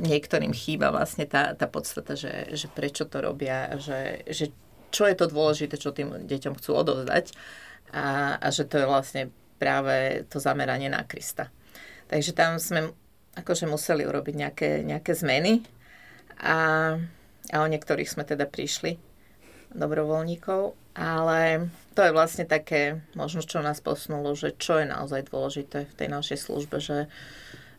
[0.00, 4.50] niektorým chýba vlastne tá, tá podstata, že, že prečo to robia, že, že
[4.90, 7.36] čo je to dôležité, čo tým deťom chcú odovzdať
[7.94, 9.22] a, a že to je vlastne
[9.60, 11.52] práve to zameranie na Krista.
[12.08, 12.90] Takže tam sme
[13.38, 15.62] akože museli urobiť nejaké, nejaké zmeny
[16.42, 16.98] a,
[17.52, 18.98] a o niektorých sme teda prišli
[19.70, 25.86] dobrovoľníkov, ale to je vlastne také, možno čo nás posunulo, že čo je naozaj dôležité
[25.86, 27.06] v tej našej službe, že,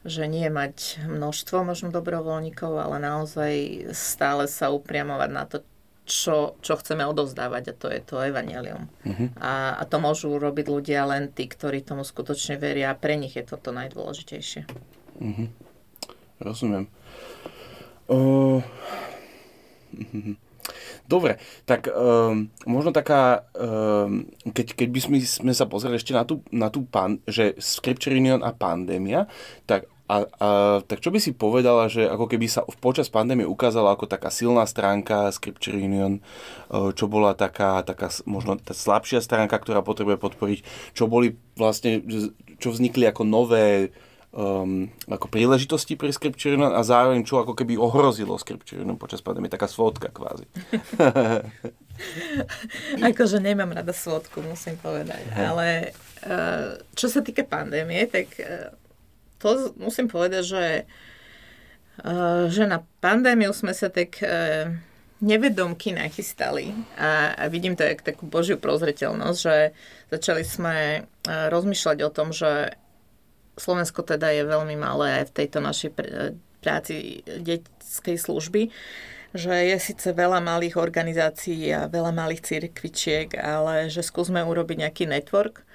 [0.01, 3.53] že nie mať množstvo možno dobrovoľníkov, ale naozaj
[3.93, 5.61] stále sa upriamovať na to,
[6.09, 8.89] čo, čo chceme odovzdávať a to je to evanelium.
[9.05, 9.29] Uh-huh.
[9.37, 13.37] A, a to môžu robiť ľudia len tí, ktorí tomu skutočne veria a pre nich
[13.37, 14.65] je to to najdôležitejšie.
[15.21, 15.47] Uh-huh.
[16.41, 16.89] Rozumiem.
[18.09, 18.65] Uh...
[21.11, 26.23] Dobre, tak um, možno taká, um, keď, keď by sme, sme sa pozreli ešte na
[26.23, 29.27] tú, na tú pan, že Scripture Union a pandémia,
[29.67, 30.49] tak a, a,
[30.83, 34.63] tak čo by si povedala, že ako keby sa počas pandémie ukázala ako taká silná
[34.67, 40.59] stránka Scripture Union, e, čo bola taká, taká možno tá slabšia stránka, ktorá potrebuje podporiť,
[40.91, 42.03] čo boli vlastne,
[42.59, 43.95] čo vznikli ako nové
[44.31, 49.19] um, ako príležitosti pre Scripture Union a zároveň čo ako keby ohrozilo Scripture Union počas
[49.19, 50.47] pandémie, taká svodka kvázi.
[53.11, 55.91] akože nemám rada svodku, musím povedať, ale
[56.25, 58.71] uh, čo sa týka pandémie, tak uh,
[59.37, 60.65] to musím povedať, že,
[62.07, 64.71] uh, že na pandémiu sme sa tak uh,
[65.21, 69.77] nevedomky nachystali a, a vidím to jak takú božiu prozreteľnosť, že
[70.09, 71.05] začali sme uh,
[71.53, 72.80] rozmýšľať o tom, že
[73.59, 78.69] Slovensko teda je veľmi malé aj v tejto našej pr- práci detskej služby,
[79.33, 85.03] že je síce veľa malých organizácií a veľa malých cirkvičiek, ale že skúsme urobiť nejaký
[85.07, 85.65] network,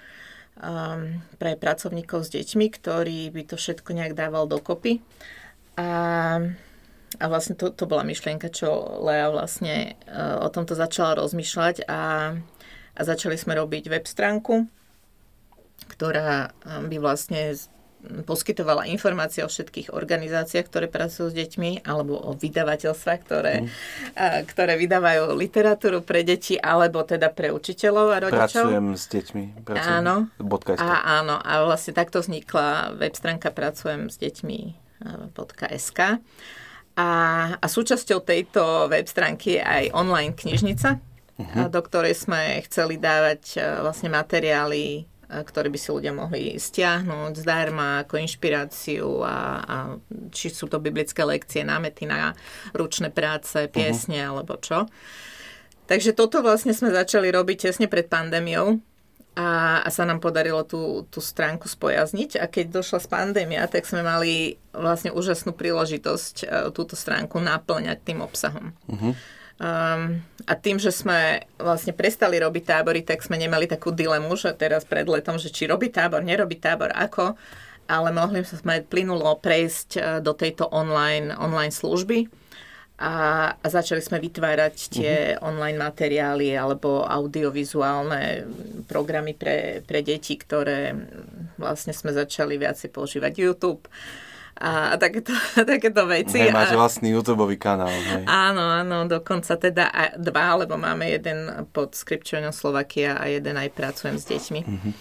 [0.61, 5.01] um, pre pracovníkov s deťmi, ktorý by to všetko nejak dával dokopy.
[5.77, 5.89] A,
[7.21, 12.33] a vlastne to, to bola myšlienka, čo Lea vlastne uh, o tomto začala rozmýšľať a,
[12.97, 14.69] a začali sme robiť web stránku,
[15.89, 17.55] ktorá by vlastne
[18.07, 24.47] poskytovala informácie o všetkých organizáciách, ktoré pracujú s deťmi, alebo o vydavateľstvách, ktoré, mm.
[24.47, 28.71] ktoré vydávajú literatúru pre deti, alebo teda pre učiteľov a rodičov.
[28.71, 29.45] Pracujem s deťmi.
[29.67, 30.15] Pracujem áno.
[30.79, 31.37] A, áno.
[31.43, 34.59] A vlastne takto vznikla web stránka Pracujem s deťmi
[35.77, 36.01] .sk.
[36.97, 37.09] A,
[37.59, 41.69] a súčasťou tejto web stránky je aj online knižnica, uh-huh.
[41.69, 48.23] do ktorej sme chceli dávať vlastne materiály ktoré by si ľudia mohli stiahnuť zdarma ako
[48.23, 49.77] inšpiráciu a, a
[50.31, 52.33] či sú to biblické lekcie, námety na
[52.73, 54.31] ručné práce, piesne uh-huh.
[54.39, 54.87] alebo čo.
[55.87, 58.83] Takže toto vlastne sme začali robiť tesne pred pandémiou
[59.37, 63.85] a, a sa nám podarilo tú, tú stránku spojazniť a keď došla z pandémia, tak
[63.85, 68.73] sme mali vlastne úžasnú príležitosť e, túto stránku naplňať tým obsahom.
[68.89, 69.13] Uh-huh.
[69.57, 74.53] Um, a tým, že sme vlastne prestali robiť tábory, tak sme nemali takú dilemu, že
[74.53, 77.33] teraz pred letom, že či robiť tábor, nerobiť tábor, ako,
[77.89, 82.29] ale mohli sme plynulo prejsť e, do tejto online, online služby
[83.01, 83.15] a,
[83.57, 85.49] a začali sme vytvárať tie uh-huh.
[85.49, 88.45] online materiály alebo audiovizuálne
[88.89, 90.97] programy pre, pre deti, ktoré
[91.57, 93.85] vlastne sme začali viacej používať YouTube
[94.57, 95.37] a takéto,
[95.77, 96.41] takéto veci.
[96.41, 97.93] Hej, máš vlastný YouTube kanál.
[97.93, 98.25] Hej.
[98.25, 103.69] Áno, áno, dokonca teda aj dva, lebo máme jeden pod Scripture Slovakia a jeden aj
[103.77, 104.61] pracujem s deťmi.
[104.65, 104.93] Mm-hmm.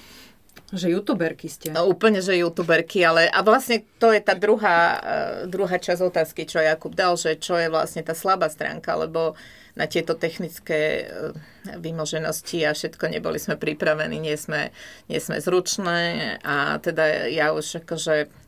[0.75, 1.71] Že youtuberky ste.
[1.71, 5.01] No, úplne, že youtuberky, ale a vlastne to je tá druhá, uh,
[5.47, 9.39] druhá časť otázky, čo Jakub dal, že čo je vlastne tá slabá stránka, lebo
[9.77, 11.31] na tieto technické uh,
[11.79, 14.75] vymoženosti a všetko neboli sme pripravení, nie sme,
[15.07, 16.01] nie sme zručné
[16.43, 18.44] a teda ja už akože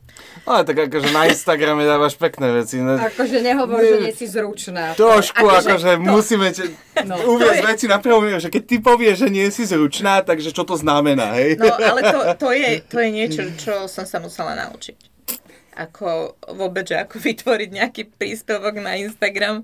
[0.47, 2.79] ale tak akože na Instagrame dávaš pekné veci.
[2.79, 2.95] No.
[2.95, 4.95] Akože nehovor, že nie si zručná.
[4.95, 6.03] Trošku, akože, akože to...
[6.07, 6.63] musíme te,
[7.03, 7.67] no, uviezť je...
[7.67, 7.99] veci na
[8.39, 11.59] že keď ty povieš, že nie si zručná, takže čo to znamená, hej?
[11.59, 15.16] No, ale to, to, je, to je niečo, čo som sa musela naučiť
[15.77, 19.61] ako vôbec, že ako vytvoriť nejaký príspevok na Instagram.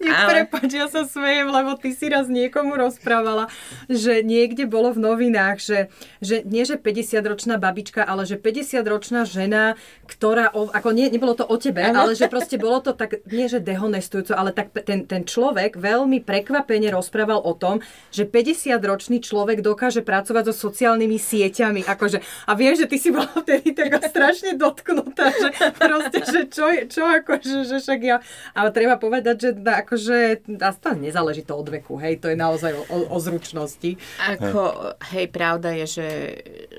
[0.00, 0.48] Ale...
[0.48, 3.52] Prepač, ja sa smejem, lebo ty si raz niekomu rozprávala,
[3.92, 5.78] že niekde bolo v novinách, že,
[6.24, 9.76] že nie že 50-ročná babička, ale že 50-ročná žena,
[10.08, 12.06] ktorá, ako nie, nebolo to o tebe, ano.
[12.06, 16.24] ale že proste bolo to tak, nie že dehonestujúco, ale tak ten, ten človek veľmi
[16.24, 17.84] prekvapene rozprával o tom,
[18.14, 21.82] že 50-ročný človek dokáže pracovať so sociálnymi sieťami.
[21.84, 26.66] Akože, a viem, že ty si bola vtedy taká strašne dotknutá, že proste, že čo,
[26.86, 28.16] čo akože, že však ja,
[28.54, 30.46] ale treba povedať, že akože,
[30.78, 33.98] to nezáleží to od veku, hej, to je naozaj o, o zručnosti.
[34.22, 36.08] Ako, hej, pravda je, že,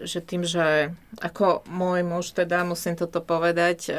[0.08, 3.93] že tým, že ako môj muž, teda musím toto povedať, e,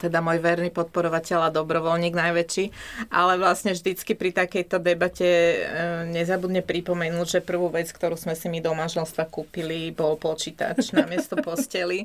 [0.00, 2.64] teda môj verný podporovateľ a dobrovoľník najväčší,
[3.12, 5.56] ale vlastne vždycky pri takejto debate e,
[6.10, 11.04] nezabudne pripomenúť, že prvú vec, ktorú sme si my do manželstva kúpili, bol počítač na
[11.04, 12.04] miesto posteli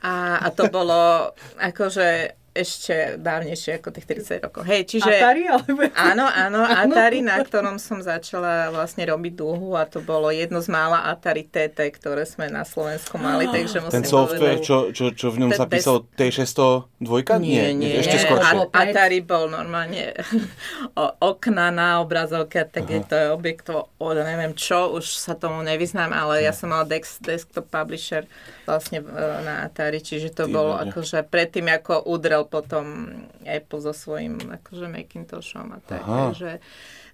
[0.00, 1.19] a, a to bolo
[1.58, 4.66] akože ešte dávnejšie ako tých 30 rokov.
[4.66, 5.06] Hej, čiže...
[5.06, 5.46] Atari?
[5.46, 5.86] Alebo...
[5.94, 10.66] Áno, áno, Atari, na ktorom som začala vlastne robiť dúhu a to bolo jedno z
[10.66, 15.04] mála Atari TT, ktoré sme na Slovensku mali, takže musím Ten software, povedať, čo, čo,
[15.14, 17.38] čo v ňom sa písal T602?
[17.38, 18.24] Nie, nie, ešte nie.
[18.26, 18.38] skôr.
[18.74, 20.18] Atari bol normálne
[21.30, 23.70] okna na obrazovke, tak je to je objekt,
[24.02, 28.26] neviem čo, už sa tomu nevyznám, ale ja som mala desk, desktop publisher
[28.70, 29.06] vlastne e,
[29.42, 33.10] na Atari, čiže to Tým, bolo akože predtým, ako udrel potom
[33.42, 36.02] Apple so svojím akože Macintoshom a tak.
[36.06, 36.30] Aha.
[36.30, 36.50] Takže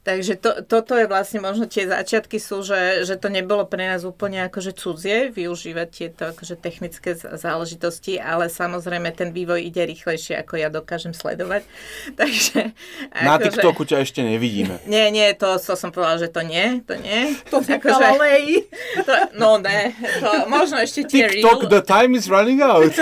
[0.06, 4.06] Takže to, toto je vlastne možno tie začiatky sú, že, že to nebolo pre nás
[4.06, 10.62] úplne akože cudzie využívať tieto akože technické záležitosti, ale samozrejme ten vývoj ide rýchlejšie, ako
[10.62, 11.66] ja dokážem sledovať.
[12.22, 12.70] Takže,
[13.18, 14.78] Na akože, TikToku ťa ešte nevidíme.
[14.86, 17.34] Nie, nie, to, to som povedala, že to nie, to nie.
[17.50, 18.06] To akože,
[19.02, 19.90] to, No ne,
[20.22, 21.72] to možno ešte tie TikTok, real...
[21.72, 22.94] the time is running out.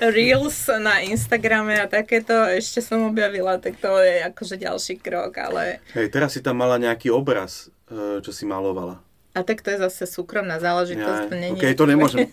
[0.00, 5.38] Reels na Instagrame a takéto ešte som objavila, tak to je akože ďalší krok krok,
[5.38, 5.78] ale...
[5.94, 8.98] Hej, teraz si tam mala nejaký obraz, e, čo si malovala.
[9.34, 11.20] A tak to je zase súkromná záležitosť.
[11.26, 12.30] Ja, to nie OK, to nemôžem.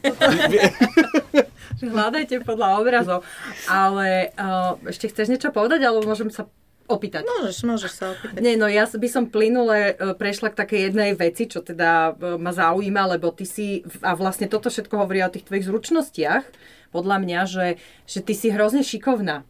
[1.81, 3.19] Hľadajte podľa obrazov.
[3.65, 6.45] Ale uh, ešte chceš niečo povedať, alebo môžem sa
[6.85, 7.25] opýtať?
[7.25, 8.37] Môžeš, môžeš sa opýtať.
[8.37, 12.51] Nie, no ja by som plynule e, prešla k takej jednej veci, čo teda ma
[12.51, 16.43] zaujíma, lebo ty si, a vlastne toto všetko hovorí o tých tvojich zručnostiach,
[16.91, 17.67] podľa mňa, že,
[18.03, 19.47] že ty si hrozne šikovná.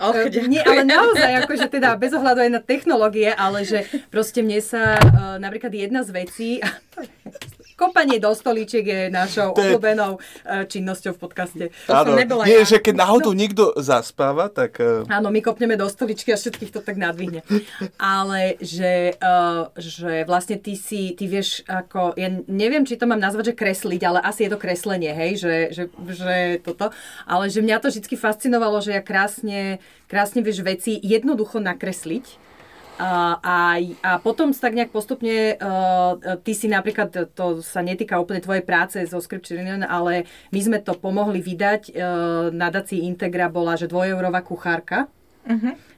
[0.00, 4.42] Och, uh, nie, ale naozaj, akože teda bez ohľadu aj na technológie, ale že proste
[4.42, 6.50] mne sa uh, napríklad jedna z vecí,
[7.74, 11.64] kopanie do stolíčiek je našou je- obľúbenou eh, činnosťou v podcaste.
[11.86, 12.66] To som nebola nie, ja.
[12.66, 14.78] že keď náhodou niekto zaspáva, tak...
[14.82, 17.42] eh, Áno, my kopneme do stoličky a všetkých to tak nadvihne.
[17.98, 23.18] Ale že, uh, že vlastne ty si, ty vieš ako, ja neviem, či to mám
[23.20, 25.84] nazvať, že kresliť, ale asi je to kreslenie, hej, že, že,
[26.14, 26.94] že toto.
[27.26, 32.43] Ale že mňa to vždy fascinovalo, že ja krásne, krásne vieš veci jednoducho nakresliť.
[32.94, 33.56] A, a,
[34.06, 36.14] a potom sa tak nejak postupne, uh,
[36.46, 40.78] ty si napríklad, to sa netýka úplne tvojej práce zo Scripture Union, ale my sme
[40.78, 41.90] to pomohli vydať.
[41.90, 45.10] Uh, nadácii Integra bola, že dvojeurová kuchárka,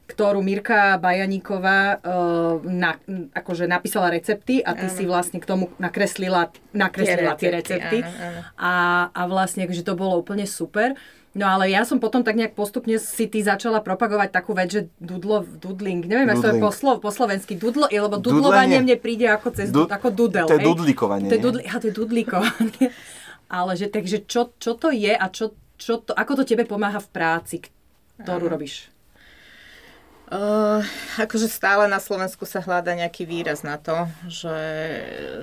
[0.07, 2.95] ktorú Mirka Bajaníková uh, na,
[3.35, 7.99] akože napísala recepty a ty si vlastne k tomu nakreslila, nakreslila tie Tie recepty.
[7.99, 8.41] recepty, áno, áno.
[8.55, 8.73] A,
[9.11, 10.95] a vlastne, že to bolo úplne super.
[11.37, 14.89] No ale ja som potom tak nejak postupne si ty začala propagovať takú vec, že
[14.97, 19.29] dudlo, dudling, neviem, ako to je po, slov, po slovensky, dudlo, lebo dudlovanie mne príde
[19.29, 20.49] ako cez, Du- ako dudel.
[20.49, 22.87] to je dudlikovanie, To je, dudli, aha, to je dudlikovanie.
[23.61, 27.05] ale že, takže čo, čo to je a čo, čo to, ako to tebe pomáha
[27.05, 27.61] v práci,
[28.17, 28.89] ktorú robíš?
[30.27, 30.83] Uh,
[31.23, 34.59] akože stále na Slovensku sa hľada nejaký výraz na to, že,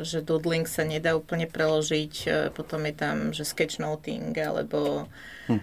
[0.04, 5.08] že doodling sa nedá úplne preložiť, e, potom je tam, že sketchnoting, alebo
[5.48, 5.60] um,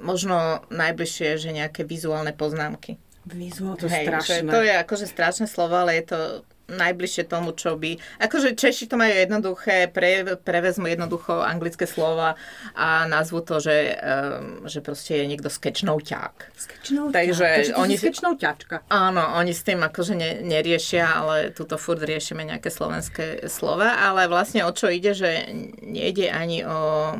[0.00, 2.96] možno najbližšie, že nejaké vizuálne poznámky.
[3.28, 4.48] Vizuál, to je strašné.
[4.48, 6.18] že to je akože strašné slovo, ale je to
[6.66, 7.94] najbližšie tomu, čo by...
[8.18, 12.34] Akože Češi to majú jednoduché, pre, prevezmu jednoducho anglické slova
[12.74, 16.34] a nazvu to, že, um, že proste je niekto skečnouťák.
[16.58, 17.78] Skečnou Takže ťa.
[17.78, 18.82] oni si- skečnou ťačka.
[18.90, 24.26] Áno, oni s tým akože ne, neriešia, ale tuto furt riešime nejaké slovenské slova, ale
[24.26, 25.46] vlastne o čo ide, že
[25.86, 27.14] nejde ani o,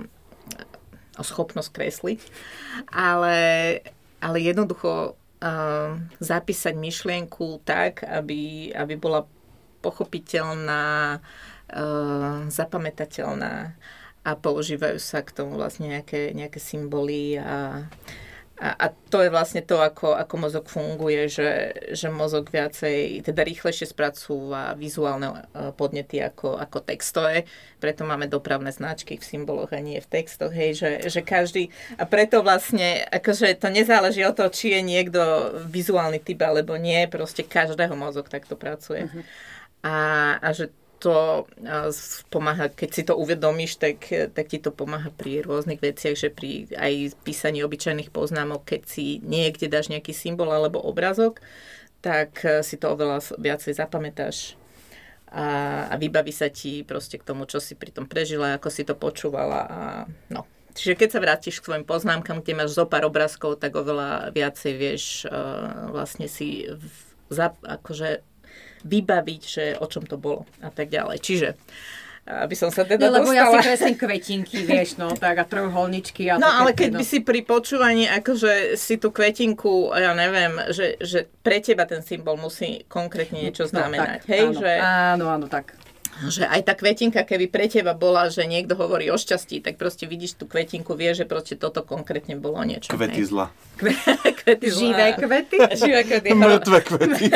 [1.16, 2.20] o schopnosť kresliť,
[2.90, 3.38] ale,
[4.18, 9.24] ale jednoducho uh, zapísať myšlienku tak, aby, aby bola
[9.86, 13.78] pochopiteľná, uh, zapamätateľná
[14.26, 17.86] a používajú sa k tomu vlastne nejaké, nejaké symboly a,
[18.58, 21.50] a, a to je vlastne to, ako, ako mozog funguje, že,
[21.94, 27.46] že mozog viacej, teda rýchlejšie spracúva vizuálne e, podnety ako, ako textové.
[27.78, 32.02] Preto máme dopravné značky v symboloch a nie v textoch, hej, že, že každý, a
[32.02, 35.22] preto vlastne, akože to nezáleží od toho, či je niekto
[35.70, 39.06] vizuálny typ alebo nie, proste každého mozog takto pracuje.
[39.82, 39.96] A,
[40.40, 41.44] a že to
[42.32, 46.72] pomáha, keď si to uvedomíš, tak, tak ti to pomáha pri rôznych veciach, že pri
[46.72, 51.44] aj písaní obyčajných poznámok, keď si niekde dáš nejaký symbol alebo obrazok,
[52.00, 54.56] tak e, si to oveľa viacej zapamätáš
[55.26, 55.46] a,
[55.90, 58.94] a vybaví sa ti proste k tomu, čo si pri tom prežila, ako si to
[58.94, 59.80] počúvala a
[60.30, 60.46] no.
[60.76, 64.72] Čiže keď sa vrátiš k svojim poznámkam, kde máš zo pár obrázkov, tak oveľa viacej
[64.76, 66.84] vieš uh, vlastne si v,
[67.32, 68.20] za, akože
[68.84, 71.16] vybaviť, že o čom to bolo a tak ďalej.
[71.22, 71.48] Čiže
[72.26, 73.62] aby som sa teda No, lebo ja si dostala...
[73.62, 76.98] kreslím kvetinky, vieš, no, tak a trojuholničky a No ale keď no.
[76.98, 82.02] by si pri počúvaní akože si tú kvetinku, ja neviem, že, že pre teba ten
[82.02, 84.26] symbol musí konkrétne niečo znamenať.
[84.26, 85.78] No, tak, hej, áno, že, áno, áno, tak.
[86.24, 90.08] Že aj tá kvetinka, keby pre teba bola, že niekto hovorí o šťastí, tak proste
[90.08, 92.88] vidíš tú kvetinku, vieš, že proste toto konkrétne bolo niečo.
[92.88, 93.28] Kvety hej.
[93.28, 93.46] zla.
[94.40, 94.80] kvety zlá.
[94.80, 95.56] Živé kvety.
[95.84, 96.28] Živé kvety.
[96.32, 97.24] Mŕtve kvety.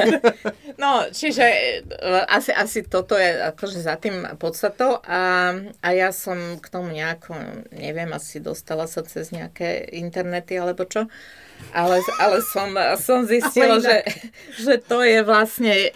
[0.81, 1.85] No, čiže e,
[2.25, 5.53] asi, asi toto je akože za tým podstatou a,
[5.85, 7.37] a ja som k tomu nejako,
[7.77, 11.05] neviem, asi dostala sa cez nejaké internety alebo čo,
[11.77, 13.97] ale, ale som, som zistila, Ale že,
[14.57, 15.93] že to je vlastne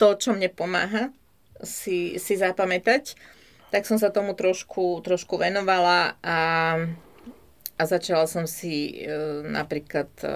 [0.00, 1.12] to, čo mne pomáha
[1.66, 3.16] si, si zapamätať.
[3.74, 6.38] Tak som sa tomu trošku, trošku venovala a
[7.74, 9.10] a začala som si e,
[9.50, 10.28] napríklad e,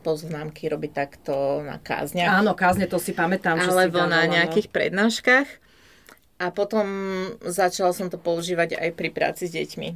[0.00, 2.40] poznámky robiť takto na kázniach.
[2.40, 4.32] Áno, kázne, to si pamätám, alebo si na dávala, no.
[4.40, 5.48] nejakých prednáškach.
[6.40, 6.86] A potom
[7.44, 9.88] začala som to používať aj pri práci s deťmi.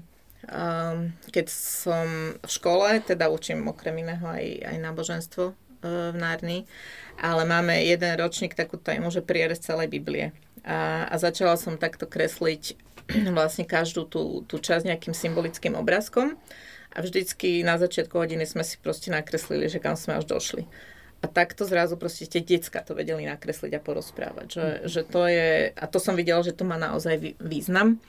[0.53, 5.45] Um, keď som v škole, teda učím okrem iného aj, aj náboženstvo
[5.83, 6.65] v Nárni,
[7.19, 10.31] ale máme jeden ročník takú tému, že prierez celej Biblie.
[10.63, 12.79] A, a začala som takto kresliť
[13.37, 16.39] vlastne každú tú, tú časť nejakým symbolickým obrázkom
[16.93, 20.65] a vždycky na začiatku hodiny sme si proste nakreslili, že kam sme až došli.
[21.23, 24.47] A takto zrazu proste tie decka to vedeli nakresliť a porozprávať.
[24.51, 28.03] Že, že to je, a to som videla, že to má naozaj vý- význam.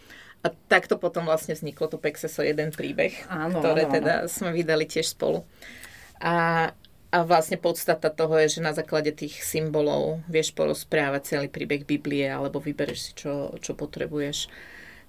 [0.44, 3.96] A takto potom vlastne vzniklo to Pexeso jeden príbeh, Áno, ktoré áno, áno.
[3.96, 5.46] teda sme vydali tiež spolu.
[6.20, 6.68] A,
[7.14, 12.26] a vlastne podstata toho je, že na základe tých symbolov vieš porozprávať celý príbeh Biblie
[12.26, 14.50] alebo vybereš si, čo, čo potrebuješ.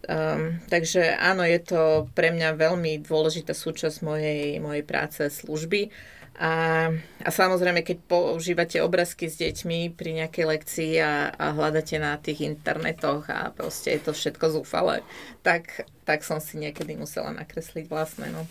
[0.04, 1.80] Um, takže áno, je to
[2.12, 5.88] pre mňa veľmi dôležitá súčasť mojej, mojej práce, služby.
[6.36, 6.90] A,
[7.24, 12.44] a samozrejme, keď používate obrázky s deťmi pri nejakej lekcii a, a hľadáte na tých
[12.44, 15.00] internetoch a proste je to všetko zúfale,
[15.40, 18.28] tak tak som si niekedy musela nakresliť vlastné.
[18.28, 18.44] No.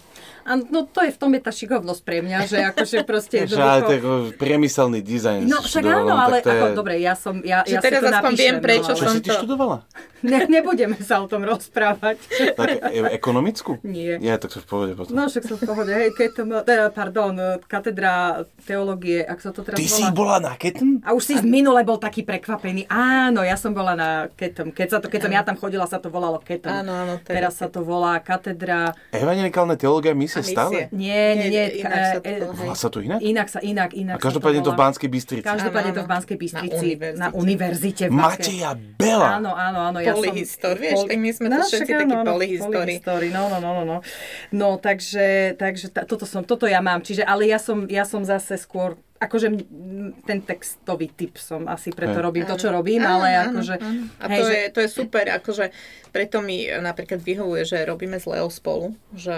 [0.44, 3.54] A no to je v tom je tá šikovnosť pre mňa, že akože proste je
[3.54, 4.34] jednoducho...
[4.34, 6.50] Že priemyselný dizajn No však áno, ale je...
[6.50, 8.42] ako, dobre, ja som, ja, ja teraz si to napíšem.
[8.42, 9.02] viem, prečo no, ale...
[9.06, 9.78] som Čo si ty študovala?
[10.24, 12.18] Ne, nebudeme sa o tom rozprávať.
[12.54, 13.82] Tak e- ekonomickú?
[13.84, 14.22] Nie.
[14.22, 15.16] Ja, tak sa v pohode potom.
[15.18, 15.92] No však som v pohode.
[15.92, 17.34] Hej, ketom, teda, pardon,
[17.66, 19.98] katedra teológie, ak sa to teraz Ty volá.
[19.98, 21.02] si bola na Ketom?
[21.04, 22.88] A už si minule bol taký prekvapený.
[22.88, 24.72] Áno, ja som bola na Ketom.
[24.72, 26.72] Keď, sa to, keď som ja tam chodila, sa to volalo Ketom.
[26.72, 27.14] Áno, áno.
[27.44, 28.96] Teraz sa to volá katedra...
[29.12, 30.56] Evangelikálne teológia misie A misie.
[30.56, 30.80] stále?
[30.96, 31.66] Nie, nie, nie.
[31.84, 33.20] inak sa to e, volá, sa to inak?
[33.20, 34.16] Inak sa, inak, inak.
[34.16, 34.82] A každopádne to v volá.
[34.88, 35.44] Banskej Bystrici.
[35.44, 36.08] Každopádne to v.
[36.08, 36.88] Banskej Bystrici.
[36.96, 37.20] univerzite.
[37.20, 38.04] Na univerzite.
[38.08, 39.28] v Banskej- Mateja Bela.
[39.38, 39.98] Áno, áno, áno.
[40.00, 43.28] Ja Polyhistor, vieš, tak my sme to všetci takí polyhistori.
[43.36, 43.98] No, no, no, no, no.
[44.56, 47.04] No, takže, takže toto, som, toto ja mám.
[47.04, 49.48] Čiže, ale ja som, ja som zase skôr akože
[50.24, 52.26] ten textový typ som asi preto Hej.
[52.26, 53.76] robím to, čo robím, Áno, ale áno, akože...
[53.78, 54.02] áno.
[54.20, 55.66] A hej, to, že- je, to je super, akože
[56.10, 59.36] preto mi napríklad vyhovuje, že robíme s Leo spolu, že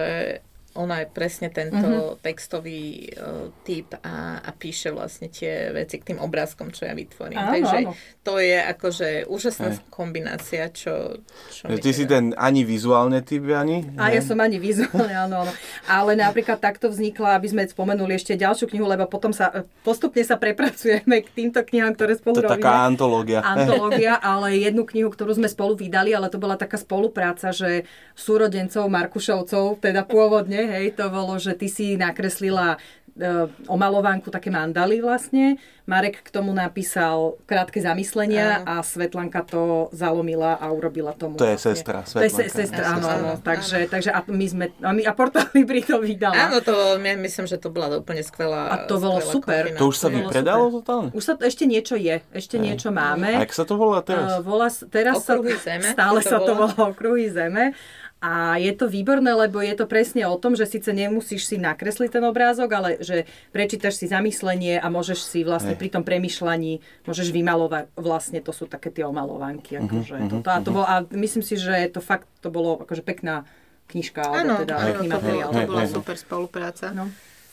[0.75, 1.87] ona je presne tento Mhm.
[1.87, 2.19] mm-hmm.
[2.19, 7.35] textový uh, typ a, a píše vlastne tie veci k tým obrázkom, čo ja vytvorím.
[7.37, 7.91] Áno, Takže áno.
[8.21, 9.87] to je akože úžasná Hej.
[9.89, 13.87] kombinácia, čo, čo Ty si teda- ten ani vizuálne typ, ani?
[13.95, 15.53] A ja som ani vizuálne, áno, áno.
[15.85, 19.51] Ale napríklad takto vznikla, aby sme spomenuli ešte ďalšiu knihu, lebo potom sa,
[19.81, 22.59] postupne sa prepracujeme k týmto knihám, ktoré To spolu je robíme.
[22.59, 23.39] taká antológia.
[23.39, 28.87] antológia, ale jednu knihu, ktorú sme spolu vydali, ale to bola taká spolupráca, že súrodencov
[28.87, 32.75] Markušovcov, teda pôvodne, hej, to bolo, že ty si nakreslila
[33.13, 33.27] e,
[33.65, 35.55] omalovánku, také mandaly vlastne.
[35.85, 39.61] Marek k tomu napísal krátke zamyslenia a Svetlanka to
[39.91, 41.35] zalomila a urobila tomu.
[41.35, 42.57] To je vlastne- sestra, To je se, Svetlanka.
[42.57, 43.27] sestra, áno, áno.
[43.31, 46.49] Áno, Takže, takže a my sme, a, my, a Portal Libri to vydala.
[46.49, 49.69] Áno, to ja myslím, že to bola úplne skvelá A to bolo super.
[49.69, 49.77] kombinácia.
[49.77, 50.77] To už sa To vypredalo super.
[50.81, 51.09] totálne?
[51.11, 53.29] Už sa to, ešte niečo je, ešte niečo máme.
[53.31, 54.27] A jak sa to volá Uh, teraz?
[54.41, 56.73] volá, s- teraz Okruhy sa, zeme stále to sa to volá.
[56.73, 57.77] volá Okruhy zeme.
[58.25, 62.09] A je to výborné, lebo je to presne o tom, že síce nemusíš si nakresliť
[62.17, 65.81] ten obrázok, ale že prečítaš si zamyslenie a môžeš si vlastne Hej.
[65.85, 69.77] pri tom premyšľaní, môžeš vymalovať, vlastne to sú také tie omalovanky.
[69.77, 70.49] Mhm, Akože toto.
[70.49, 73.45] A, to bolo, a myslím si, že to fakt to bolo akože pekná
[73.93, 75.49] knižka, Áno, alebo teda áno, to, bolo, materiál.
[75.53, 76.85] to bola super spolupráca.
[76.97, 77.05] No.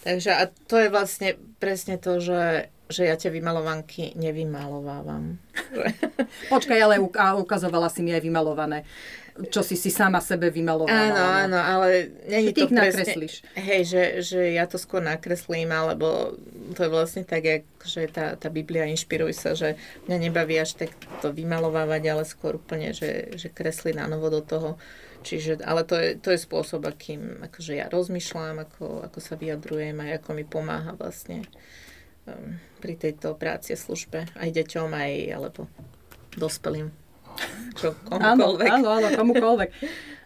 [0.03, 1.29] Takže a to je vlastne
[1.61, 5.37] presne to, že, že ja tie vymalovanky nevymalovávam.
[6.53, 6.97] Počkaj, ale
[7.39, 8.89] ukazovala si mi aj vymalované.
[9.33, 10.93] Čo si si sama sebe vymalovala.
[10.93, 13.01] Áno, áno, ale ty to ich presne...
[13.01, 13.35] nakreslíš.
[13.57, 16.37] Hej, že, že ja to skôr nakreslím, alebo
[16.77, 20.85] to je vlastne tak, jak, že tá, tá Biblia inšpiruj sa, že mňa nebaví až
[20.85, 20.93] tak
[21.25, 24.77] to vymalovávať, ale skôr úplne, že, že kresli na novo do toho.
[25.25, 29.97] Čiže, ale to je, to je spôsob, akým akože ja rozmýšľam, ako, ako sa vyjadrujem
[30.03, 31.47] a ako mi pomáha vlastne
[32.29, 35.71] um, pri tejto práci a službe aj deťom, aj alebo
[36.37, 37.02] dospelým.
[37.73, 38.69] Čo, Áno, komukoľvek.
[38.71, 39.71] áno, áno, komukoľvek.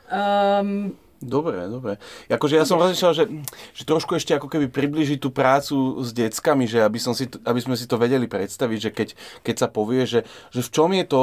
[0.06, 0.70] Um,
[1.16, 1.96] Dobre, dobre.
[2.28, 3.24] Akože ja som rozmýšľal, že,
[3.72, 7.40] že trošku ešte ako keby približiť tú prácu s deckami, že aby, som si, to-
[7.40, 9.08] aby sme si to vedeli predstaviť, že keď,
[9.40, 11.22] keď sa povie, že, že v čom je to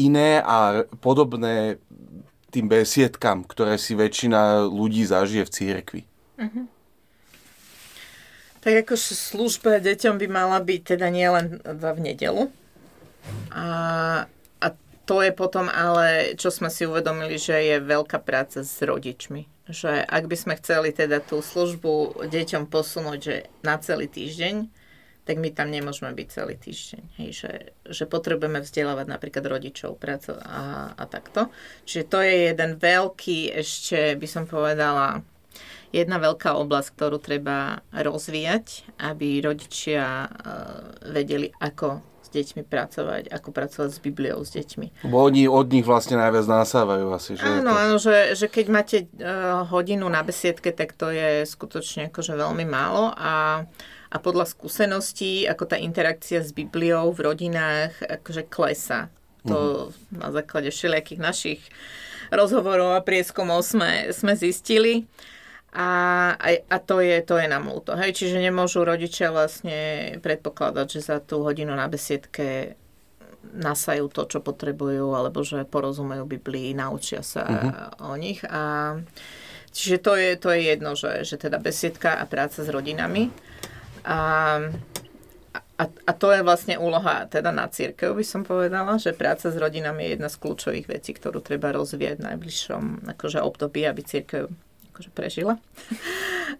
[0.00, 1.76] iné a podobné
[2.48, 6.02] tým besiedkam, ktoré si väčšina ľudí zažije v cirkvi.
[8.64, 12.48] Tak ako služba deťom by mala byť teda nielen v nedelu.
[13.52, 13.64] A
[15.10, 19.50] to je potom ale, čo sme si uvedomili, že je veľká práca s rodičmi.
[19.66, 23.36] Že ak by sme chceli teda tú službu deťom posunúť že
[23.66, 24.70] na celý týždeň,
[25.26, 27.02] tak my tam nemôžeme byť celý týždeň.
[27.18, 27.52] Hej, že,
[27.90, 31.50] že potrebujeme vzdelávať napríklad rodičov prácu a, a takto.
[31.90, 35.26] Čiže to je jeden veľký, ešte by som povedala,
[35.90, 40.30] jedna veľká oblasť, ktorú treba rozvíjať, aby rodičia eh,
[41.10, 45.10] vedeli, ako s deťmi pracovať, ako pracovať s Bibliou s deťmi.
[45.10, 47.34] Bo oni od nich vlastne najviac násávajú asi.
[47.34, 47.80] Že Áno, to...
[47.82, 52.62] áno, že, že keď máte uh, hodinu na besiedke, tak to je skutočne akože veľmi
[52.70, 53.66] málo a,
[54.14, 59.10] a podľa skúseností, ako tá interakcia s Bibliou v rodinách akože klesa.
[59.48, 61.60] To na základe všelijakých našich
[62.30, 65.02] rozhovorov a prieskumov sme, sme zistili.
[65.02, 65.39] A,
[65.70, 65.88] a,
[66.50, 67.94] a to, je, to je nám ľúto.
[67.94, 68.18] Hej?
[68.18, 72.74] Čiže nemôžu rodičia vlastne predpokladať, že za tú hodinu na besiedke
[73.54, 78.10] nasajú to, čo potrebujú, alebo že porozumejú Biblii, naučia sa uh-huh.
[78.10, 78.42] o nich.
[78.50, 78.98] A,
[79.70, 83.30] čiže to je, to je jedno, že, že teda besiedka a práca s rodinami.
[84.04, 84.18] A,
[85.54, 89.48] a a, a to je vlastne úloha teda na církev, by som povedala, že práca
[89.48, 92.82] s rodinami je jedna z kľúčových vecí, ktorú treba rozvíjať v najbližšom
[93.16, 94.52] akože, období, aby církev
[95.00, 95.56] akože prežila.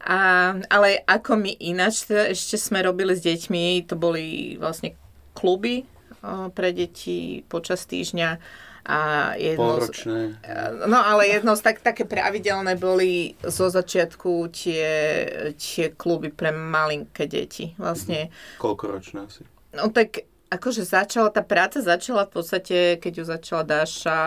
[0.01, 4.97] A, ale ako my ináč ešte sme robili s deťmi, to boli vlastne
[5.37, 5.85] kluby
[6.57, 8.41] pre deti počas týždňa
[8.87, 8.99] a
[9.37, 10.41] jedno Polročné.
[10.41, 14.89] Z, no ale jedno z tak, také pravidelné boli zo začiatku tie,
[15.59, 17.77] tie kluby pre malinké deti.
[17.77, 18.33] Vlastne.
[18.57, 19.45] Koľko ročné asi?
[19.77, 24.19] No tak akože začala, tá práca začala v podstate, keď ju začala Dáša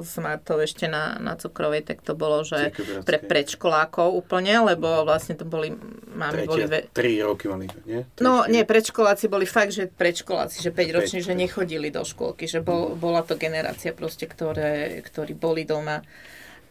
[0.00, 2.72] s Martou ešte na, na Cukrovej, tak to bolo, že
[3.04, 5.76] pre predškolákov úplne, lebo vlastne to boli,
[6.16, 6.64] máme boli...
[6.64, 6.88] Ve...
[6.88, 8.00] Tri roky mali, nie?
[8.16, 12.48] Tri, no nie, predškoláci boli fakt, že predškoláci, že 5 roční, že nechodili do škôlky,
[12.48, 16.00] že bol, bola to generácia proste, ktoré, ktorí boli doma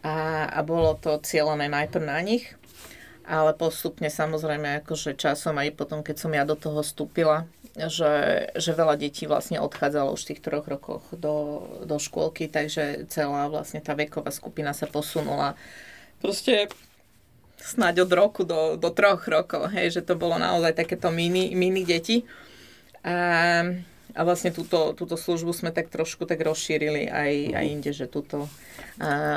[0.02, 2.58] a, a bolo to cieľané najprv na nich
[3.28, 7.44] ale postupne samozrejme akože časom aj potom, keď som ja do toho vstúpila,
[7.78, 8.14] že,
[8.58, 13.46] že veľa detí vlastne odchádzalo už v tých troch rokoch do, do škôlky, takže celá
[13.54, 15.54] vlastne tá veková skupina sa posunula
[16.18, 16.74] proste
[17.62, 21.86] snáď od roku do, do troch rokov, hej, že to bolo naozaj takéto mini, mini
[21.86, 22.26] deti.
[23.06, 23.62] A,
[24.16, 27.74] a vlastne túto, túto službu sme tak trošku tak rozšírili aj, aj mhm.
[27.74, 28.48] inde, že túto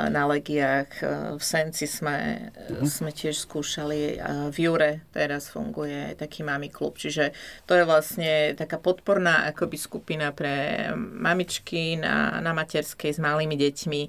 [0.09, 0.91] na legiách
[1.37, 2.81] v Senci sme, uh-huh.
[2.81, 4.17] sme tiež skúšali.
[4.49, 7.29] V Jure teraz funguje taký mami klub, čiže
[7.69, 14.01] to je vlastne taká podporná akoby skupina pre mamičky na, na materskej s malými deťmi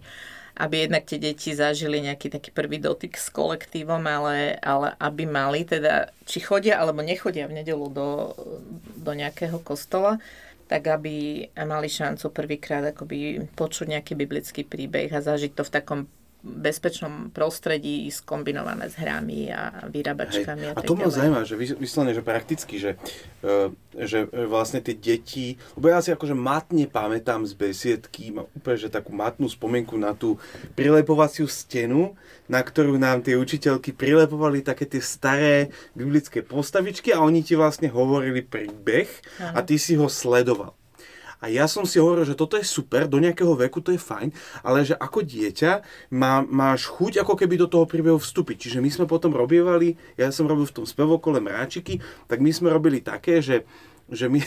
[0.52, 5.64] aby jednak tie deti zažili nejaký taký prvý dotyk s kolektívom, ale, ale aby mali
[5.64, 8.36] teda, či chodia alebo nechodia v nedelu do,
[9.00, 10.20] do nejakého kostola,
[10.66, 16.00] tak aby mali šancu prvýkrát akoby počuť nejaký biblický príbeh a zažiť to v takom
[16.42, 20.74] bezpečnom prostredí skombinované s hrami a vyrabačkami.
[20.74, 20.74] Hej.
[20.74, 22.98] A, a to ma zaujíma, že vyslovene, že prakticky, že,
[23.46, 28.74] uh, že vlastne tie deti, lebo ja si akože matne pamätám z besiedky, mám úplne,
[28.74, 30.34] že takú matnú spomienku na tú
[30.74, 32.18] prilepovaciu stenu,
[32.50, 37.86] na ktorú nám tie učiteľky prilepovali také tie staré biblické postavičky a oni ti vlastne
[37.86, 39.06] hovorili príbeh
[39.54, 40.74] a ty si ho sledoval.
[41.42, 44.30] A ja som si hovoril, že toto je super, do nejakého veku to je fajn,
[44.62, 45.82] ale že ako dieťa
[46.14, 48.70] má, máš chuť ako keby do toho príbehu vstúpiť.
[48.70, 51.98] Čiže my sme potom robievali, ja som robil v tom spevokole mráčiky,
[52.30, 53.66] tak my sme robili také, že,
[54.06, 54.38] že my,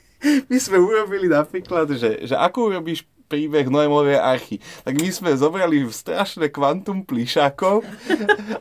[0.50, 4.56] my sme urobili napríklad, že, že ako urobíš príbeh Noémovej archy.
[4.82, 7.84] Tak my sme zobrali strašné kvantum plišákov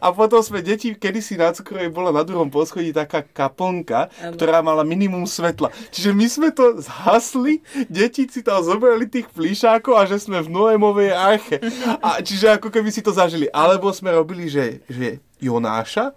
[0.04, 4.84] a potom sme deti, kedysi na cukrovej bola na druhom poschodí taká kaplnka, ktorá mala
[4.84, 5.72] minimum svetla.
[5.96, 10.52] Čiže my sme to zhasli, deti si tam zobrali tých plišákov a že sme v
[10.52, 11.58] Noémovej arche.
[12.04, 13.48] A čiže ako keby si to zažili.
[13.56, 16.12] Alebo sme robili, že, že Jonáša,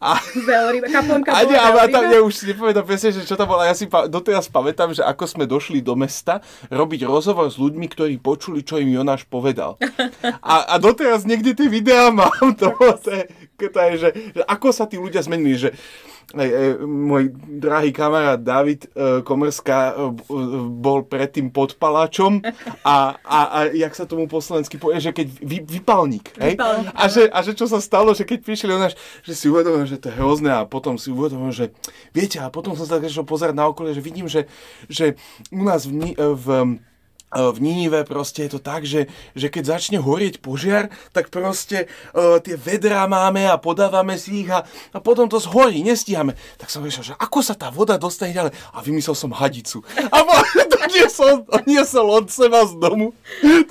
[0.00, 3.52] a, veľryba, kaplnka a, nie, a tam, ja už si nepamätám presne, že čo tam
[3.52, 3.60] bolo.
[3.60, 6.40] Ja si pa, doteraz pamätám, že ako sme došli do mesta
[6.72, 9.76] robiť rozhovor s ľuďmi, ktorí počuli, čo im Jonáš povedal.
[10.40, 12.32] A, a doteraz niekde tie videá mám.
[12.56, 13.24] To, to, je,
[13.68, 15.60] to je, že, že ako sa tí ľudia zmenili.
[15.60, 15.70] Že,
[16.30, 20.14] Ej, ej, môj drahý kamarát David e, Komerská e,
[20.78, 22.38] bol predtým pod paláčom
[22.86, 26.54] a, a, a jak sa tomu po slovensky povie, že keď vy, vypalník, hej?
[26.54, 28.94] vypalník a, že, a že čo sa stalo, že keď prišiel Jonáš,
[29.26, 31.74] že si uvedomil, že to je hrozné a potom si uvedomil, že
[32.14, 34.46] viete, a potom som sa tak pozerať na okolie, že vidím, že,
[34.86, 35.18] že
[35.50, 36.89] u nás v, v v
[37.60, 39.06] Nínive proste je to tak, že,
[39.38, 44.50] že keď začne horieť požiar, tak proste uh, tie vedrá máme a podávame si ich
[44.50, 46.34] a, a potom to zhorí, nestíhame.
[46.58, 48.56] Tak som vyšiel, že ako sa tá voda dostane ďalej?
[48.74, 49.86] A vymyslel som hadicu.
[50.10, 50.18] A
[50.72, 53.14] to niesol, niesol od seba z domu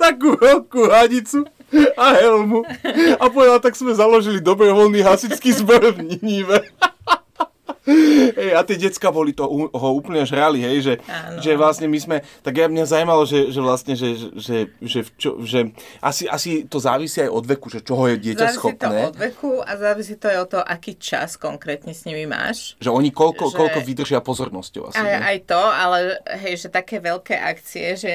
[0.00, 1.44] takú veľkú hadicu
[1.94, 2.66] a helmu.
[3.20, 6.66] A povedal, tak sme založili dobrovoľný hasičský zbor v Nínive.
[7.80, 10.94] Hej, a tie decka boli to, ho úplne žrali, hej, že,
[11.40, 15.40] že vlastne my sme, tak ja mňa zajímalo, že, že vlastne, že, že, že, čo,
[15.40, 15.72] že
[16.04, 18.84] asi, asi to závisí aj od veku, že čoho je dieťa závisí schopné.
[18.84, 22.28] Závisí to od veku a závisí to aj od toho, aký čas konkrétne s nimi
[22.28, 22.76] máš.
[22.84, 23.56] Že oni koľko, že...
[23.56, 25.00] koľko vydržia pozornosťou asi.
[25.00, 25.98] Aj, aj to, ale
[26.44, 28.12] hej, že také veľké akcie, že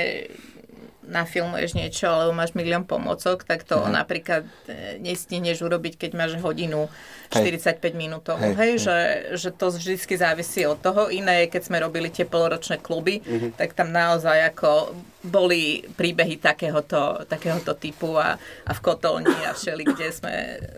[1.09, 4.03] nafilmuješ niečo, alebo máš milión pomocok, tak to Aha.
[4.03, 6.89] napríklad e, nestihneš urobiť, keď máš hodinu
[7.33, 8.37] 45 minútov.
[8.37, 8.83] Hej, hej, hej.
[8.83, 8.97] Že,
[9.37, 11.09] že to vždy závisí od toho.
[11.09, 13.51] Iné je, keď sme robili tie poloročné kluby, uh-huh.
[13.57, 14.93] tak tam naozaj ako
[15.25, 20.35] boli príbehy takéhoto, takéhoto typu a, a v kotolni a všeli, kde sme,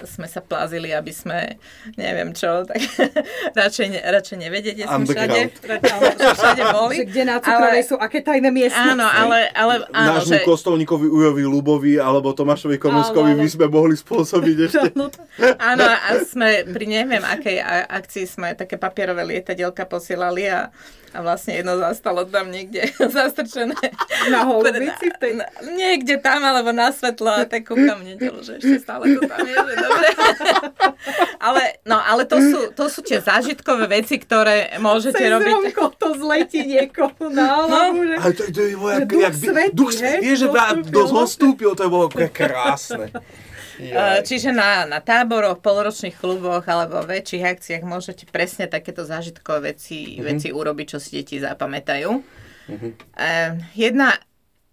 [0.08, 1.60] sme sa plázili, aby sme,
[2.00, 2.80] neviem čo, tak
[3.60, 5.40] radšej, radšej nevedieť, kde sme všade,
[6.16, 6.96] všade boli.
[7.04, 8.96] Že kde na cukrovej sú aké tajné miestnosti.
[8.96, 10.46] Áno, ale, ale, áno, nášmu že...
[10.46, 14.88] kostolníkovi Ujovi Lubovi alebo Tomášovi Komenskovi by sme mohli spôsobiť ešte.
[14.98, 15.14] No,
[15.62, 20.74] Áno, a sme pri neviem akej akcii sme také papierové lietadielka posielali a,
[21.18, 23.74] a vlastne jedno zastalo tam niekde zastrčené.
[24.30, 25.10] Na holubici?
[25.18, 25.42] Tej...
[25.74, 29.58] Niekde tam, alebo na svetlo a tak kúkam nedelu, že ešte stále to tam je,
[29.58, 30.08] že dobre.
[31.48, 35.54] ale, no, ale to sú, to sú tie zážitkové veci, ktoré môžete Cez robiť.
[35.58, 38.16] romko to zletí niekomu na hlavu, že...
[38.22, 40.48] Ale to, to je bolo, jak, Duch jak, by- svätý, duch, vieš, že
[40.94, 43.10] dosť zostúpil, to je bolo krásne.
[43.78, 50.18] Uh, Čiže na, na táboroch, poloročných kluboch alebo väčších akciách môžete presne takéto zážitkové veci,
[50.18, 50.26] mm-hmm.
[50.26, 52.10] veci urobiť, čo si deti zapamätajú.
[52.10, 52.92] Mm-hmm.
[53.14, 54.18] Uh, jedna,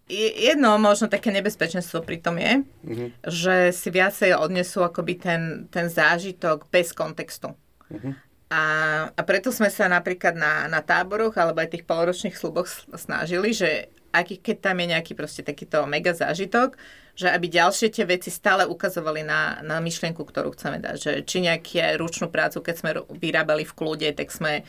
[0.09, 3.09] je- jedno možno také nebezpečenstvo pri tom je, mm-hmm.
[3.29, 7.53] že si viacej odnesú akoby ten, ten zážitok bez kontextu.
[7.93, 8.13] Mm-hmm.
[8.45, 8.63] A,
[9.09, 13.89] a preto sme sa napríklad na, na táboroch alebo aj tých poloročných sluboch snažili, že
[14.15, 16.79] aký, keď tam je nejaký proste takýto mega zážitok,
[17.15, 20.95] že aby ďalšie tie veci stále ukazovali na, na myšlienku, ktorú chceme dať.
[20.99, 24.61] Že či nejaké ručnú prácu, keď sme vyrábali v kľude, tak sme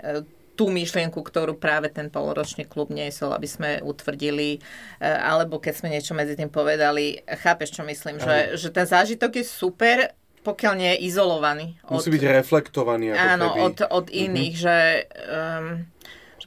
[0.00, 0.24] e,
[0.56, 5.92] tú myšlienku, ktorú práve ten poloročný klub niesol, aby sme utvrdili, e, alebo keď sme
[5.92, 7.20] niečo medzi tým povedali.
[7.24, 8.16] Chápeš, čo myslím?
[8.16, 11.76] Že, že ten zážitok je super, pokiaľ nie je izolovaný.
[11.84, 13.12] Musí byť reflektovaný.
[13.12, 13.60] Ako Áno, keby.
[13.60, 14.64] od, od iných, mm-hmm.
[14.64, 14.78] že,
[15.28, 15.84] um,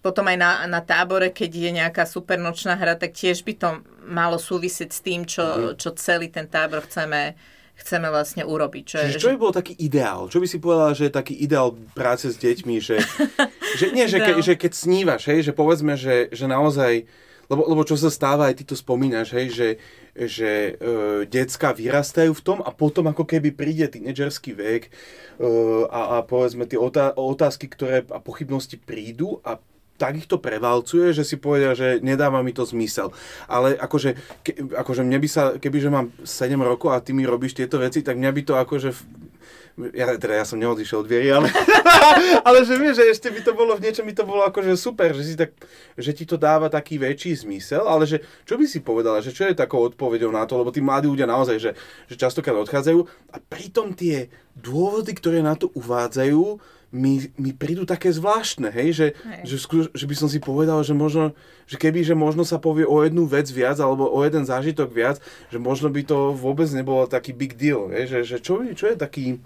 [0.03, 3.69] potom aj na, na tábore, keď je nejaká super nočná hra, tak tiež by to
[4.03, 5.79] malo súvisieť s tým, čo, mm-hmm.
[5.79, 7.39] čo celý ten tábor chceme,
[7.79, 8.83] chceme vlastne urobiť.
[8.83, 10.27] Že, Čiže čo by bol taký ideál?
[10.27, 12.75] Čo by si povedala, že je taký ideál práce s deťmi?
[12.83, 12.95] Že,
[13.79, 17.07] že, nie, že, ke, že keď snívaš, hej, že povedzme, že, že naozaj,
[17.47, 19.69] lebo, lebo čo sa stáva, aj ty to spomínaš, hej, že,
[20.19, 24.91] že e, decka vyrastajú v tom a potom ako keby príde tínedžerský vek e,
[25.87, 29.63] a, a povedzme tie otá, otázky, ktoré a pochybnosti prídu a
[29.97, 33.13] tak ich to prevalcuje, že si povedia, že nedáva mi to zmysel.
[33.45, 37.53] Ale akože, ke, akože mne by sa, kebyže mám 7 rokov a ty mi robíš
[37.53, 38.89] tieto veci, tak mňa by to akože...
[39.73, 41.49] Ja, teda ja som neodišiel od dviery, ale,
[42.47, 45.17] ale že vieš, že ešte by to bolo, v niečom by to bolo akože super,
[45.17, 45.49] že, si tak,
[45.97, 49.49] že ti to dáva taký väčší zmysel, ale že čo by si povedala, že čo
[49.49, 51.71] je takou odpoveďou na to, lebo tí mladí ľudia naozaj, že,
[52.05, 53.01] že častokrát odchádzajú
[53.33, 56.61] a pritom tie dôvody, ktoré na to uvádzajú,
[56.93, 59.41] mi, mi prídu také zvláštne, hej, že, Hej.
[59.49, 61.33] že, skú- že by som si povedal, že možno,
[61.65, 65.17] že keby, že možno sa povie o jednu vec viac, alebo o jeden zážitok viac,
[65.49, 68.95] že možno by to vôbec nebolo taký big deal, hej, že, že čo, čo je
[68.95, 69.41] taký,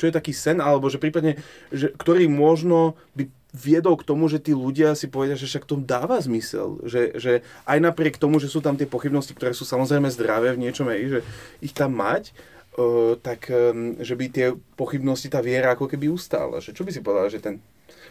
[0.00, 1.36] čo je taký sen, alebo že prípadne,
[1.68, 5.80] že, ktorý možno by viedol k tomu, že tí ľudia si povedia, že však to
[5.80, 7.32] dáva zmysel, že, že
[7.64, 11.08] aj napriek tomu, že sú tam tie pochybnosti, ktoré sú samozrejme zdravé v niečom, hej,
[11.08, 11.20] že
[11.64, 12.36] ich tam mať,
[12.76, 14.46] uh, tak um, že by tie
[14.76, 16.60] pochybnosti, tá viera ako keby ustála.
[16.60, 17.58] Že čo by si povedala, že ten...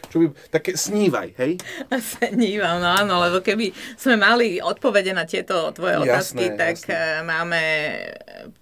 [0.06, 1.58] Čo by, také snívaj, hej?
[2.14, 6.94] Snívam, no áno, lebo keby sme mali odpovede na tieto tvoje Jasné, otázky, tak jasné.
[6.94, 8.52] eh, máme eh,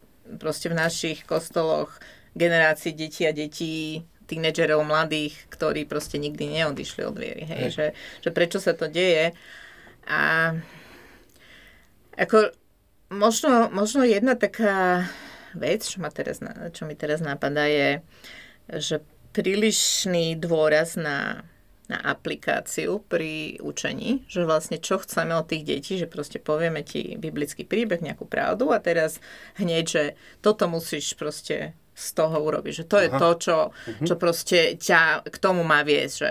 [0.41, 2.01] proste v našich kostoloch
[2.33, 7.45] generácií detí a detí tínedžerov mladých, ktorí proste nikdy neodišli od viery.
[7.45, 7.61] Hej?
[7.61, 7.71] Hej.
[7.77, 7.87] Že,
[8.25, 9.37] že prečo sa to deje.
[10.09, 10.55] A
[12.17, 12.55] ako
[13.13, 15.07] možno, možno jedna taká
[15.57, 16.43] vec, čo, ma teraz,
[16.75, 18.03] čo mi teraz napadá, je,
[18.69, 18.97] že
[19.35, 21.43] prílišný dôraz na,
[21.91, 27.19] na aplikáciu pri učení, že vlastne čo chceme od tých detí, že proste povieme ti
[27.19, 29.19] biblický príbeh, nejakú pravdu a teraz
[29.59, 30.05] hneď, že
[30.41, 32.73] toto musíš proste z toho urobiť.
[32.83, 33.19] Že to je Aha.
[33.19, 33.57] to, čo,
[34.03, 36.31] čo proste ťa k tomu má viesť, že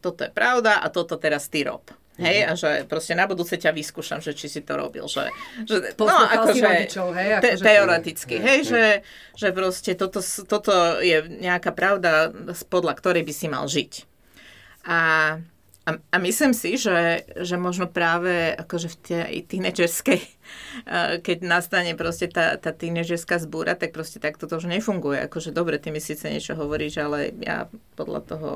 [0.00, 1.84] toto je pravda a toto teraz ty rob.
[2.20, 5.08] Hej, a že proste na budúce ťa vyskúšam, že či si to robil.
[5.08, 5.32] Že,
[5.64, 8.84] že, Poslúchal si rodičov, hej, te, akože- teoreticky, hej, že,
[9.32, 12.28] že proste toto, toto je nejaká pravda,
[12.68, 13.92] podľa ktorej by si mal žiť.
[14.84, 15.00] A,
[15.88, 20.20] a, a myslím si, že, že možno práve akože v tej tínedžerskej,
[21.26, 25.16] keď nastane proste tá, tá tínedžerská zbúra, tak proste takto to už nefunguje.
[25.32, 28.50] Akože dobre, ty mi síce niečo hovoríš, ale ja podľa toho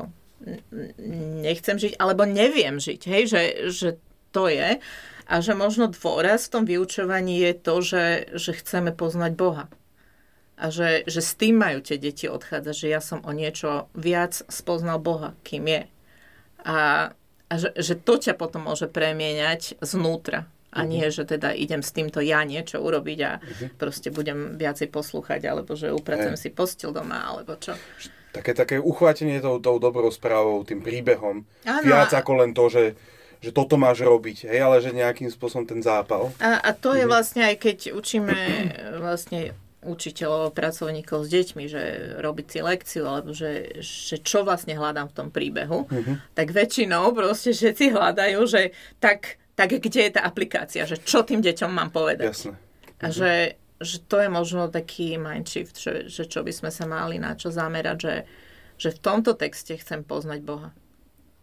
[1.41, 3.89] nechcem žiť, alebo neviem žiť, hej, že, že
[4.31, 4.79] to je.
[5.27, 8.07] A že možno dôraz v tom vyučovaní je to, že,
[8.39, 9.67] že chceme poznať Boha.
[10.57, 14.39] A že, že s tým majú tie deti odchádzať, že ja som o niečo viac
[14.47, 15.83] spoznal Boha, kým je.
[16.63, 17.11] A,
[17.51, 20.47] a že, že to ťa potom môže premieňať znútra.
[20.77, 23.41] A nie, že teda idem s týmto ja niečo urobiť a
[23.81, 26.43] proste budem viacej poslúchať, alebo že upracujem Hej.
[26.43, 27.73] si postil doma, alebo čo.
[28.37, 31.49] Také, také uchvátenie tou, tou dobrou správou, tým príbehom.
[31.65, 32.93] Áno, Viac ako len to, že,
[33.41, 36.29] že toto máš robiť, hej, ale že nejakým spôsobom ten zápal.
[36.37, 38.65] A, a to je vlastne aj keď učíme e,
[39.01, 39.57] vlastne
[39.87, 41.83] učiteľov, pracovníkov s deťmi, že
[42.19, 45.87] robiť si lekciu, alebo že, že čo vlastne hľadám v tom príbehu,
[46.35, 51.41] tak väčšinou proste všetci hľadajú, že tak tak kde je tá aplikácia, že čo tým
[51.41, 52.29] deťom mám povedať.
[52.29, 52.55] Jasné.
[53.01, 56.89] A že, že to je možno taký mind shift, že, že čo by sme sa
[56.89, 58.17] mali na čo zamerať, že,
[58.81, 60.71] že v tomto texte chcem poznať Boha.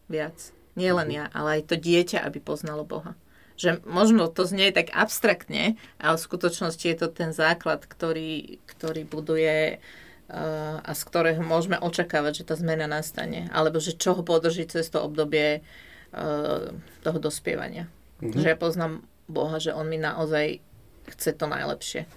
[0.09, 0.53] Viac.
[0.73, 3.13] Nie len ja, ale aj to dieťa, aby poznalo Boha.
[3.53, 9.05] Že možno to znie tak abstraktne, ale v skutočnosti je to ten základ, ktorý, ktorý
[9.05, 13.45] buduje uh, a z ktorého môžeme očakávať, že tá zmena nastane.
[13.53, 16.73] Alebo že čo ho podrží cez to obdobie uh,
[17.05, 17.85] toho dospievania.
[18.25, 18.41] Mm-hmm.
[18.41, 20.72] Že ja poznám Boha, že On mi naozaj
[21.11, 22.07] chce to najlepšie.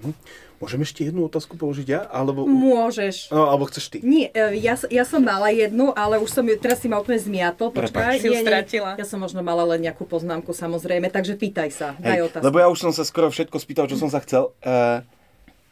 [0.00, 0.14] Mm-hmm.
[0.60, 2.04] Môžem ešte jednu otázku položiť ja?
[2.04, 2.44] Alebo...
[2.44, 3.32] Môžeš.
[3.32, 4.04] No, alebo chceš ty?
[4.04, 7.16] Nie, e, ja, ja som mala jednu, ale už som ju, teraz si ma úplne
[7.16, 7.72] zmiatol.
[7.72, 8.92] Počkaj, Si ju stratila.
[9.00, 12.44] Ja som možno mala len nejakú poznámku, samozrejme, takže pýtaj sa, daj Hej, otázku.
[12.44, 14.52] lebo ja už som sa skoro všetko spýtal, čo som sa chcel.
[14.60, 15.00] Uh,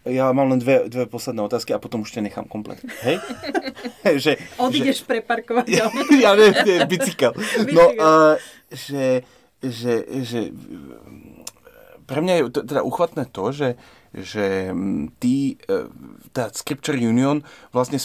[0.08, 2.80] ja mám len dve, dve posledné otázky a potom už ťa nechám komplet.
[3.04, 3.20] Hej?
[4.24, 5.68] že, Odídeš preparkovať.
[5.84, 7.36] ja, ja ne, ne, bicykel.
[7.76, 8.40] No, uh,
[8.72, 9.20] že,
[9.60, 10.48] že, že
[12.08, 13.68] pre mňa je teda uchvatné to, že,
[14.16, 15.92] že mm, tí, e,
[16.32, 18.00] tá Scripture Union vlastne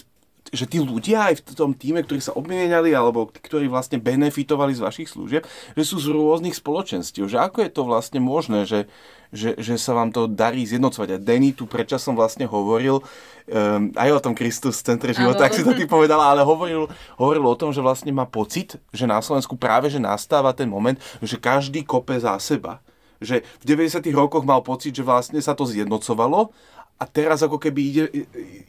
[0.53, 4.77] že tí ľudia aj v tom týme, ktorí sa obmieniali alebo tí, ktorí vlastne benefitovali
[4.77, 7.25] z vašich služieb, že sú z rôznych spoločenstiev.
[7.25, 8.85] Že ako je to vlastne možné, že,
[9.33, 11.17] že, že sa vám to darí zjednocovať.
[11.17, 15.57] A Denny tu predčasom vlastne hovoril um, aj o tom Kristus v centre života, ak
[15.57, 16.85] si to ty povedala, ale hovoril,
[17.17, 21.01] hovoril o tom, že vlastne má pocit, že na Slovensku práve že nastáva ten moment,
[21.17, 22.77] že každý kope za seba.
[23.23, 24.03] Že v 90.
[24.13, 26.51] rokoch mal pocit, že vlastne sa to zjednocovalo
[26.99, 28.03] a teraz ako keby ide,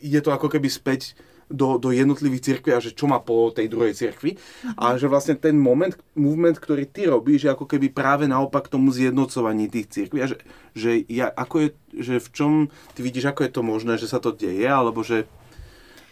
[0.00, 1.18] ide to ako keby späť
[1.50, 4.40] do, do jednotlivých cirkví a že čo má po tej druhej cirkvi.
[4.80, 8.88] A že vlastne ten moment, movement, ktorý ty robíš, je ako keby práve naopak tomu
[8.90, 10.24] zjednocovaní tých cirkví.
[10.24, 10.36] A že,
[10.72, 11.68] že, ja, ako je,
[12.00, 12.52] že v čom
[12.96, 15.28] ty vidíš, ako je to možné, že sa to deje, alebo že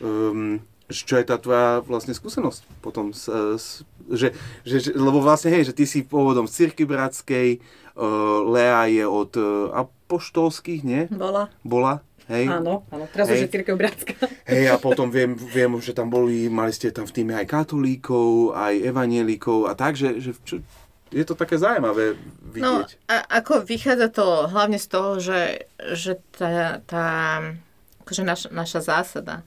[0.05, 0.61] um,
[0.93, 3.24] čo je tá tvoja vlastne skúsenosť potom, s,
[3.57, 3.66] s,
[4.12, 4.36] že,
[4.68, 7.49] že, že, lebo vlastne hej, že ty si pôvodom z cirkvi bratskej,
[8.49, 11.03] Lea je od uh, apoštolských, nie?
[11.12, 11.53] Bola.
[11.61, 12.01] Bola,
[12.32, 12.49] hej?
[12.49, 13.34] Áno, áno, teraz Hej.
[13.36, 14.14] už je Církev Bratská.
[14.53, 18.57] Hej, a potom viem, viem, že tam boli, mali ste tam v týme aj katolíkov,
[18.57, 20.64] aj evanielikov a tak, že, že čo,
[21.12, 22.16] je to také zaujímavé
[22.57, 22.90] No, vidieť.
[23.12, 27.07] a ako vychádza to hlavne z toho, že, že tá, tá
[28.05, 29.45] akože naš, naša zásada,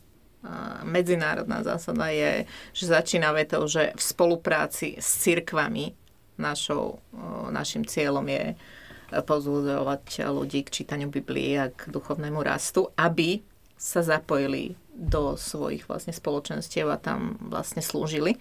[0.86, 5.98] medzinárodná zásada je, že začína vetou, že v spolupráci s cirkvami
[6.38, 7.00] našou,
[7.50, 8.56] našim cieľom je e,
[9.24, 13.40] pozbudzovať ľudí k čítaniu Biblie a k duchovnému rastu, aby
[13.76, 18.40] sa zapojili do svojich vlastne spoločenstiev a tam vlastne slúžili.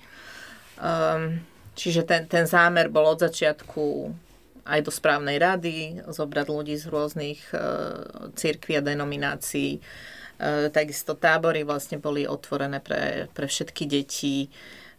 [0.78, 1.42] Um,
[1.74, 4.14] čiže ten, ten zámer bol od začiatku
[4.64, 9.82] aj do správnej rady, zobrať ľudí z rôznych uh, církví a denominácií.
[10.38, 14.49] Uh, takisto tábory vlastne boli otvorené pre, pre všetky deti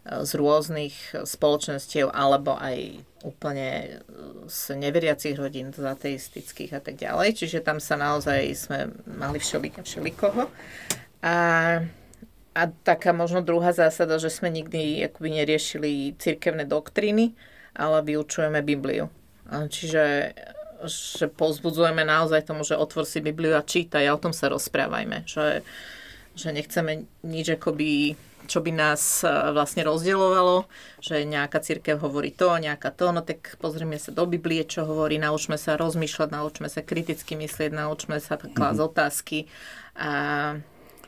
[0.06, 0.94] z rôznych
[1.26, 7.42] spoločenstiev alebo aj úplne uh, z neveriacich rodín, z ateistických a tak ďalej.
[7.42, 10.46] Čiže tam sa naozaj sme mali všeli, všelikoho.
[11.26, 11.34] A
[12.56, 17.36] a taká možno druhá zásada, že sme nikdy akoby neriešili cirkevné doktríny,
[17.76, 19.12] ale vyučujeme Bibliu.
[19.52, 20.32] Čiže
[20.84, 25.24] že pozbudzujeme naozaj tomu, že otvor si Bibliu a čítaj o tom sa rozprávajme.
[25.24, 25.64] Že,
[26.36, 28.12] že nechceme nič akoby
[28.46, 30.70] čo by nás e, vlastne rozdielovalo,
[31.02, 35.18] že nejaká církev hovorí to, nejaká to, no tak pozrieme sa do Biblie, čo hovorí,
[35.18, 39.38] naučme sa rozmýšľať, naučme sa kriticky myslieť, naučme sa klásť otázky
[39.98, 40.10] a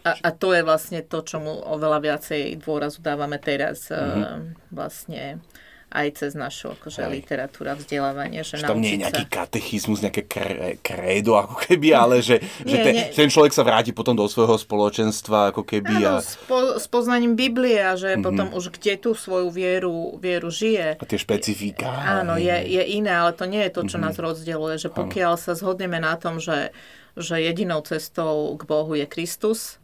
[0.06, 4.70] a, a to je vlastne to, čomu oveľa viacej dôrazu dávame teraz mm-hmm.
[4.70, 5.42] vlastne
[5.88, 7.10] aj cez našu akože, Hej.
[7.10, 8.44] literatúra, vzdelávanie.
[8.44, 12.76] Že, Že tam nie je nejaký katechizmus, nejaké kre, kredo, ako keby, ale že, že
[12.76, 13.06] Nie, ten, nie.
[13.08, 15.96] ten človek sa vráti potom do svojho spoločenstva, ako keby.
[16.04, 18.24] Áno, A, s, po, s poznaním Biblie a že mm-hmm.
[18.24, 21.00] potom už kde tú svoju vieru, vieru žije.
[21.00, 21.88] a tie špecifika.
[21.88, 24.04] Áno, je, je iné, ale to nie je to, čo Mhm.
[24.04, 24.76] nás rozdieluje.
[24.76, 26.70] Že pokiaľ sa zhodneme na tom, že,
[27.16, 29.80] že jedinou cestou k Bohu je Kristus,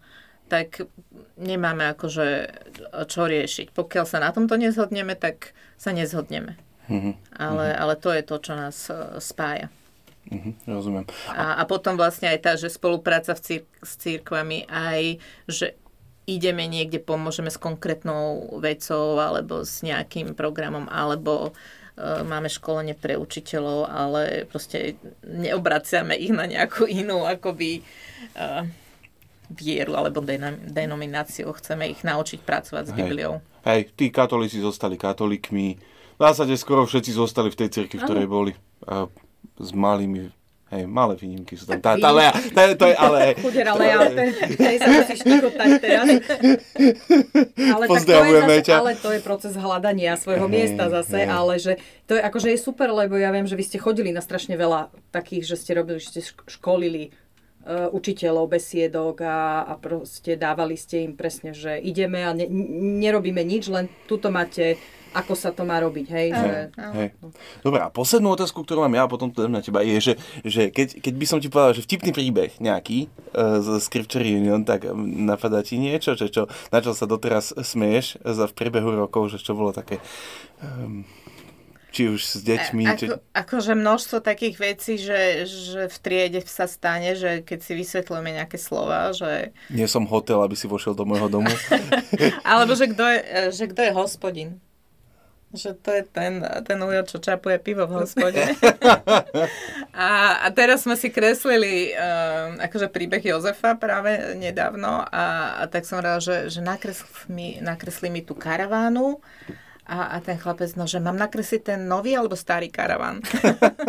[0.49, 0.85] tak
[1.37, 2.27] nemáme akože
[3.09, 3.73] čo riešiť.
[3.73, 6.57] Pokiaľ sa na tomto nezhodneme, tak sa nezhodneme.
[6.89, 9.73] Mhm, Ale, ale to je to, čo nás e, spája.
[10.29, 11.05] mhm, rozumiem.
[11.33, 15.17] A, a potom vlastne aj tá, že spolupráca v cír- s církvami aj,
[15.49, 15.67] že
[16.25, 21.53] ideme niekde, pomôžeme s konkrétnou vecou alebo s nejakým programom, alebo
[21.97, 27.83] e, máme školenie pre učiteľov, ale proste neobraciame ich na nejakú inú akoby e,
[29.55, 31.55] vieru alebo denom- denomináciu.
[31.55, 32.99] Chceme ich naučiť pracovať s Hej.
[32.99, 33.33] Bibliou.
[33.65, 35.67] Hej, tí katolíci zostali katolíkmi.
[36.15, 38.53] V zásade skoro všetci zostali v tej cirkvi, v ktorej boli.
[38.85, 39.09] A
[39.57, 40.31] s malými,
[40.75, 41.79] Hej, malé výnimky sú tam.
[41.79, 43.39] Tá, tá Lea, tá, to je ale...
[43.39, 44.11] Chudera Lea,
[44.59, 46.07] tej sa musíš teraz.
[47.55, 51.31] Ale, tak to je zase, ale to je proces hľadania svojho Hej, miesta zase, hej.
[51.31, 51.73] ale že
[52.11, 54.91] to je akože je super, lebo ja viem, že vy ste chodili na strašne veľa
[55.15, 57.15] takých, že ste robili, že ste šk- školili
[57.65, 62.45] učiteľov besiedok a, a proste dávali ste im presne, že ideme a ne,
[63.01, 64.77] nerobíme nič, len tuto máte,
[65.17, 66.53] ako sa to má robiť, hej, že...
[66.77, 67.09] Hej.
[67.65, 70.15] Dobre, a poslednú otázku, ktorú mám ja a potom to dám na teba, je, že,
[70.45, 74.67] že keď, keď by som ti povedal, že vtipný príbeh nejaký uh, z Scripture Union,
[74.67, 78.93] tak um, napadá ti niečo, že čo, na čo sa doteraz smeješ za v priebehu
[78.93, 80.05] rokov, že čo bolo také,
[80.61, 81.07] um,
[81.95, 83.07] či už s deťmi, či...
[83.07, 88.35] Ako, akože množstvo takých vecí, že, že v triede sa stane, že keď si vysvetľujeme
[88.35, 89.55] nejaké slova, že...
[89.71, 91.55] Nie som hotel, aby si vošiel do môjho domu.
[92.43, 93.19] Alebo že kto je,
[93.55, 94.51] že kto je hospodin.
[95.55, 98.43] Že to je ten, ten ujo, čo čapuje pivo v hospode.
[99.95, 105.87] a, a teraz sme si kreslili uh, akože príbeh Jozefa práve nedávno a, a tak
[105.87, 109.23] som rád, že, že nakresli, mi, nakresli mi tú karavánu
[109.85, 113.21] a, a ten chlapec, no, že mám nakresliť ten nový alebo starý karaván.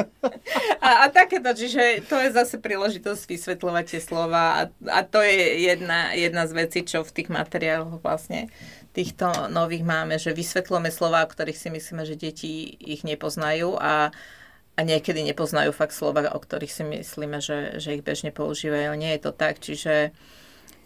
[0.87, 5.63] a, a takéto, čiže to je zase príležitosť vysvetľovať tie slova a, a to je
[5.71, 8.51] jedna, jedna z vecí, čo v tých materiáloch vlastne
[8.91, 14.11] týchto nových máme, že vysvetľujeme slova, o ktorých si myslíme, že deti ich nepoznajú a,
[14.75, 18.95] a niekedy nepoznajú fakt slova, o ktorých si myslíme, že, že ich bežne používajú.
[18.95, 20.15] Nie je to tak, čiže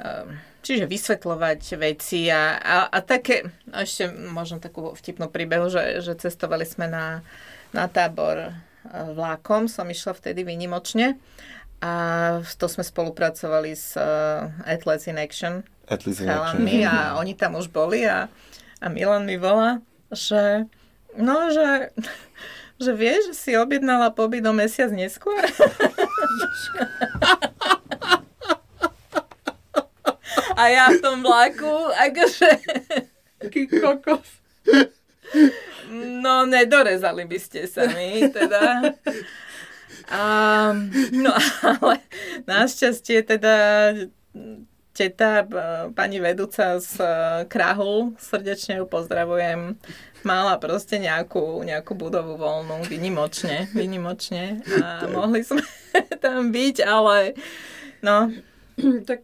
[0.01, 6.03] um, Čiže vysvetľovať veci a, a, a také, no ešte možno takú vtipnú príbehu, že,
[6.03, 7.24] že cestovali sme na,
[7.72, 8.51] na tábor e,
[8.91, 11.16] vlákom, som išla vtedy výnimočne
[11.80, 11.91] a
[12.60, 16.68] to sme spolupracovali s uh, Athletes in Action, At least s in action.
[16.84, 18.28] a oni tam už boli a,
[18.84, 19.80] a Milan mi volá,
[20.12, 20.68] že
[21.16, 21.95] no, že,
[22.84, 25.39] že vieš, že si objednala pobyt o mesiac neskôr.
[30.60, 32.49] A ja v tom vlaku, akože...
[33.39, 34.28] Taký kokos.
[36.20, 38.91] No, nedorezali by ste sa mi, teda.
[40.12, 40.24] A,
[41.16, 41.32] no,
[41.64, 42.03] ale
[42.43, 43.55] našťastie teda
[44.91, 45.47] teta,
[45.95, 47.07] pani vedúca z e,
[47.47, 49.80] Krahu, srdečne ju pozdravujem,
[50.28, 54.60] mala proste nejakú, nejakú budovu voľnú, vynimočne, vynimočne.
[54.84, 55.64] A mohli sme
[56.24, 57.39] tam byť, ale
[58.03, 58.28] no,
[59.07, 59.24] tak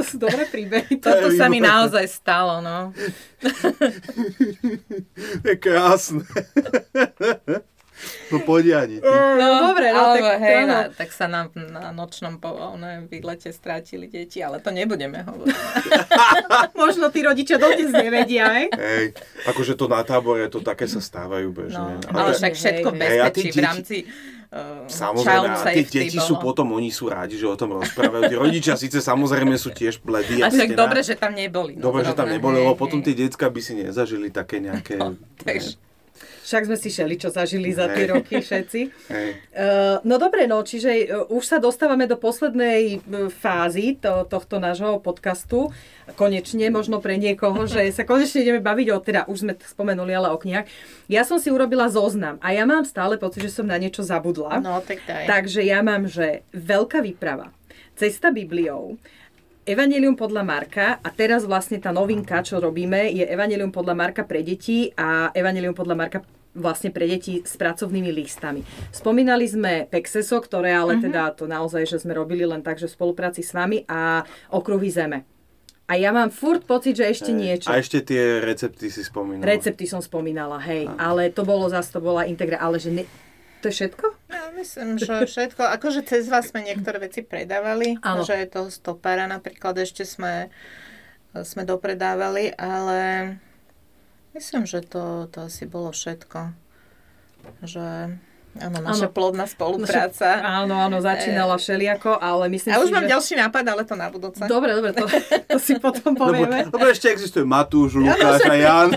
[0.00, 0.96] to sú dobré príbehy.
[0.96, 2.96] toto sa mi naozaj stalo, no.
[5.44, 6.24] Je krásne.
[8.28, 8.96] No poď ani.
[8.98, 9.10] Ty.
[9.10, 13.50] No, dobre, no, alebo, tak hej, na, tak sa nám na nočnom po, ne, výlete
[13.50, 15.56] strátili deti, ale to nebudeme hovoriť.
[16.80, 18.66] Možno tí rodičia dodnes nevedia, hej?
[18.70, 19.04] Hej,
[19.44, 21.98] akože to na tábore, to také sa stávajú bežne.
[22.00, 23.00] No, ale to- však všetko hej, hej.
[23.02, 23.96] Bezpečí v deti- rámci
[24.48, 26.44] uh, Samozrejme, child a tie deti sú bolo.
[26.46, 28.22] potom, oni sú rádi, že o tom rozprávajú.
[28.26, 30.38] Tí rodičia síce samozrejme sú tiež bledí.
[30.38, 31.74] A však dobre, že tam neboli.
[31.74, 33.06] no, Dobre, že tam neboli, hej, lebo potom hej.
[33.06, 34.96] tie decka by si nezažili také nejaké...
[34.96, 35.89] No, takže-
[36.50, 38.80] Však sme si šeli, čo zažili za tie roky všetci.
[39.50, 44.56] Uh, no dobre, no, čiže uh, už sa dostávame do poslednej uh, fázy to, tohto
[44.56, 45.68] nášho podcastu.
[46.16, 50.32] Konečne, možno pre niekoho, že sa konečne ideme baviť o, teda už sme spomenuli, ale
[50.32, 50.70] o knihách.
[51.12, 54.62] Ja som si urobila zoznam a ja mám stále pocit, že som na niečo zabudla.
[54.64, 55.28] No, tak daj.
[55.28, 57.52] Takže ja mám, že Veľká výprava,
[57.98, 58.96] Cesta Bibliou,
[59.68, 64.40] Evangelium podľa Marka a teraz vlastne tá novinka, čo robíme, je Evangelium podľa Marka pre
[64.40, 66.18] deti a Evangelium podľa Marka
[66.50, 68.66] vlastne pre deti s pracovnými listami.
[68.90, 71.02] Spomínali sme Pexeso, ktoré ale Mhm.
[71.06, 74.90] teda to naozaj, že sme robili len tak, že v spolupráci s vami a Okruhy
[74.90, 75.22] zeme.
[75.86, 77.66] A ja mám furt pocit, že ešte niečo.
[77.66, 79.42] A ešte tie recepty si spomínal.
[79.42, 83.02] Recepty som spomínala, hej, ale to bolo zase, to bola integra, ale že ne...
[83.60, 84.06] To je všetko?
[84.30, 88.22] Ja myslím, že všetko, akože cez vás sme niektoré veci predávali, Áno.
[88.22, 90.48] že toho stopára napríklad ešte sme,
[91.42, 93.36] sme dopredávali, ale
[94.34, 96.54] myslím, že to, to asi bolo všetko.
[97.64, 98.16] Že
[98.60, 99.14] áno, naša Áno.
[99.14, 100.42] plodná spolupráca.
[100.42, 103.12] Áno, áno, začínala všeliako, ale myslím A si, už mám že...
[103.16, 104.42] ďalší nápad, ale to na budúce.
[104.44, 105.06] Dobre, dobre, to,
[105.48, 106.68] to si potom povieme.
[106.68, 108.90] lebo ešte existuje Matúš, Lukáš a Jan.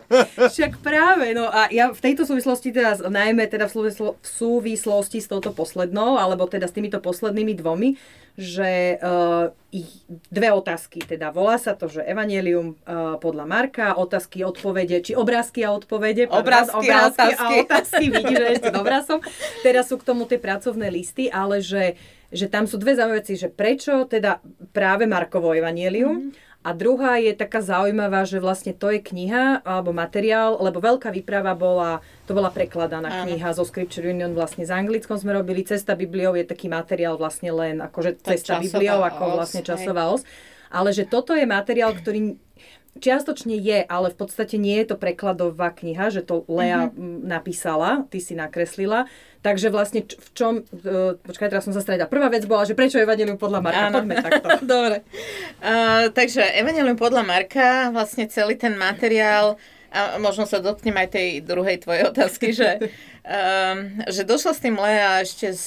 [0.54, 3.90] Však práve, no a ja v tejto súvislosti teda, najmä teda v
[4.22, 7.98] súvislosti s touto poslednou, alebo teda s týmito poslednými dvomi,
[8.40, 8.96] že
[9.68, 15.12] ich, dve otázky, teda volá sa to, že Evangelium uh, podľa Marka, otázky, odpovede, či
[15.12, 16.26] obrázky a odpovede.
[16.26, 17.36] pardon, Obrázky a otázky.
[17.36, 19.20] a otázky, vidíš, že ešte dobrá som.
[19.60, 22.00] Teraz sú k tomu tie pracovné listy, ale že,
[22.32, 24.40] že tam sú dve zaujímavé veci, že prečo teda
[24.72, 30.60] práve Markovo Evangelium, A druhá je taká zaujímavá, že vlastne to je kniha alebo materiál,
[30.60, 35.32] lebo veľká výprava bola, to bola prekladaná kniha zo Scripture Union vlastne s anglickom sme
[35.32, 35.64] robili.
[35.64, 40.20] Cesta Bibliou je taký materiál vlastne len akože cesta Bibliou ako os, vlastne časová os.
[40.68, 42.36] Ale že toto je materiál, ktorý
[43.00, 48.04] čiastočne je, ale v podstate nie je to prekladová kniha, že to Lea mm napísala,
[48.12, 49.08] ty si nakreslila.
[49.40, 52.10] Takže vlastne v čom, uh, počkaj, teraz som sa stredila.
[52.10, 53.88] Prvá vec bola, že prečo Evangelium podľa Marka?
[53.88, 54.04] Áno.
[54.04, 54.48] Poďme takto.
[54.76, 54.96] Dobre.
[55.64, 59.56] Uh, takže Evangelium podľa Marka, vlastne celý ten materiál,
[59.90, 62.90] a možno sa dotknem aj tej druhej tvojej otázky, že,
[63.26, 65.66] um, že došla s tým Lea ešte z,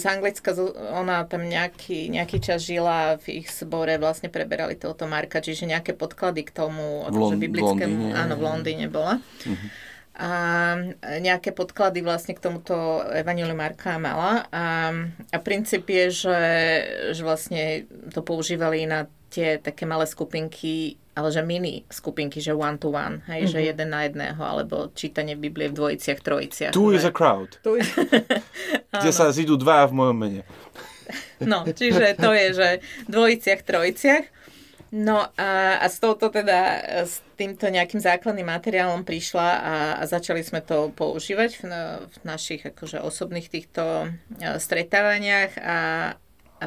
[0.00, 0.56] z Anglicka,
[0.96, 5.92] ona tam nejaký, nejaký čas žila v ich zbore, vlastne preberali tohoto Marka, čiže nejaké
[5.92, 8.42] podklady k tomu, V akože Lon- v biblickému, áno, v.
[8.42, 9.20] Londýne bola.
[10.20, 10.30] A
[11.16, 14.44] nejaké podklady vlastne k tomuto Evangeliu Marka mala.
[14.52, 14.92] A,
[15.32, 16.42] a princíp je, že,
[17.16, 22.76] že vlastne to používali na tie také malé skupinky, ale že mini skupinky, že one
[22.76, 23.54] to one, hej, mm-hmm.
[23.54, 26.72] že jeden na jedného, alebo čítanie Biblie v dvojiciach, trojiciach.
[26.74, 27.86] Tu is a crowd, je,
[29.00, 30.42] kde sa zidú dva v mojom mene.
[31.40, 32.68] No, čiže to je, že
[33.06, 34.26] dvojiciach, trojiciach.
[34.90, 40.42] No a, a s touto teda, s týmto nejakým základným materiálom prišla a, a začali
[40.42, 41.64] sme to používať v,
[42.10, 44.10] v našich akože osobných týchto
[44.42, 45.78] e, stretávaniach a,
[46.58, 46.66] a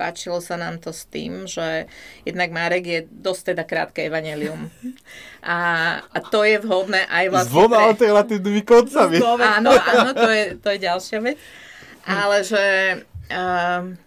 [0.00, 1.84] páčilo sa nám to s tým, že
[2.24, 4.72] jednak Marek je dosť teda krátke evanelium.
[5.44, 5.58] A,
[6.00, 7.52] a to je vhodné aj S vlastne...
[7.52, 9.16] dvoma pre- alternatívnymi koncami.
[9.20, 11.36] Áno, áno, to je, to je ďalšia vec.
[12.08, 12.64] Ale že...
[13.28, 14.00] Um,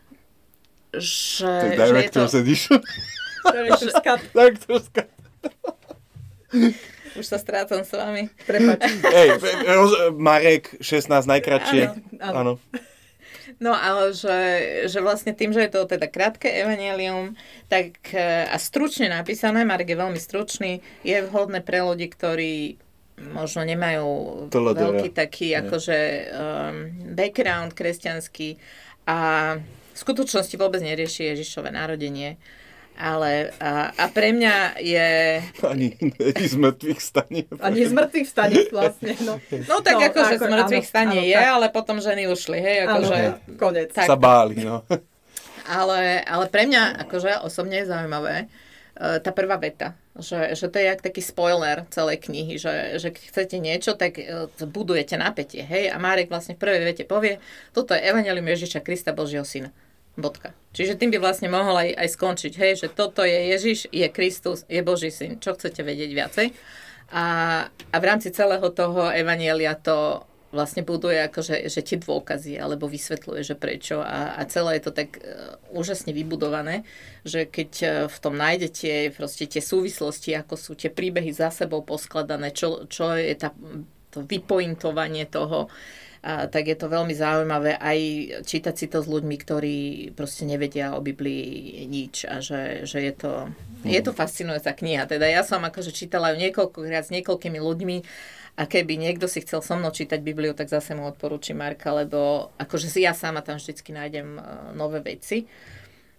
[0.93, 2.77] že, To je že je to, Director's Edition.
[3.45, 4.21] Director's cut.
[4.33, 5.09] Director's cut.
[7.13, 8.29] už sa strácam s vami.
[8.45, 8.81] Prepač.
[9.65, 11.81] Roz- Marek, 16 najkratšie.
[11.85, 12.33] Áno, áno.
[12.33, 12.53] Áno.
[13.59, 14.39] No ale že,
[14.89, 17.37] že vlastne tým, že je to teda krátke evanelium,
[17.69, 22.81] tak e, a stručne napísané, Marek je veľmi stručný, je vhodné pre ľudí, ktorí
[23.21, 24.09] možno nemajú
[24.49, 24.73] TLDR.
[24.73, 25.97] veľký taký akože
[26.33, 26.75] um,
[27.13, 28.57] background kresťanský
[29.05, 29.17] a
[29.93, 32.41] v skutočnosti vôbec nerieši Ježišové narodenie.
[32.93, 35.07] Ale a, a pre mňa je...
[35.65, 37.41] Ani ani z mŕtvych stane.
[37.57, 39.17] A nie z mŕtvych vstane vlastne.
[39.25, 41.53] No, No tak No, akože ako- z mŕtvych áno, stane áno, je, tak.
[41.57, 43.17] ale potom ženy ušli, hej, akože...
[43.57, 43.89] konec.
[43.91, 44.05] Tak.
[44.05, 44.85] Sa báli, no.
[45.63, 48.35] Ale, ale pre mňa akože osobne je zaujímavé
[48.99, 53.15] e, tá prvá veta, že, že to je jak taký spoiler celej knihy, že, že
[53.15, 54.27] keď chcete niečo, tak e,
[54.59, 57.39] budujete napätie, hej, a Márek vlastne v prvej vete povie,
[57.71, 59.71] toto je Evangelium Ježiša Krista Božieho Syna.
[60.13, 60.53] Bodka.
[60.73, 64.65] Čiže tým by vlastne mohol aj, aj skončiť, hej, že toto je Ježiš, je Kristus,
[64.69, 65.41] je Boží syn.
[65.41, 66.47] Čo chcete vedieť viacej?
[67.13, 67.25] A,
[67.69, 73.41] a v rámci celého toho Evanielia to vlastne buduje akože, že tie dôkazy, alebo vysvetľuje,
[73.41, 76.85] že prečo a, a celé je to tak uh, úžasne vybudované,
[77.25, 81.81] že keď uh, v tom nájdete proste tie súvislosti, ako sú tie príbehy za sebou
[81.81, 83.49] poskladané, čo, čo je tá,
[84.13, 85.73] to vypointovanie toho,
[86.23, 87.99] a, tak je to veľmi zaujímavé aj
[88.47, 89.77] čítať si to s ľuďmi, ktorí
[90.15, 93.31] proste nevedia o Biblii nič a že, že je, to,
[93.83, 95.03] je to fascinujúca kniha.
[95.03, 97.97] Teda ja som akože čítala ju niekoľkokrát s niekoľkými ľuďmi
[98.53, 102.53] a keby niekto si chcel so mnou čítať Bibliu, tak zase mu odporúčim Marka, lebo
[102.61, 105.49] akože si ja sama tam vždycky nájdem uh, nové veci.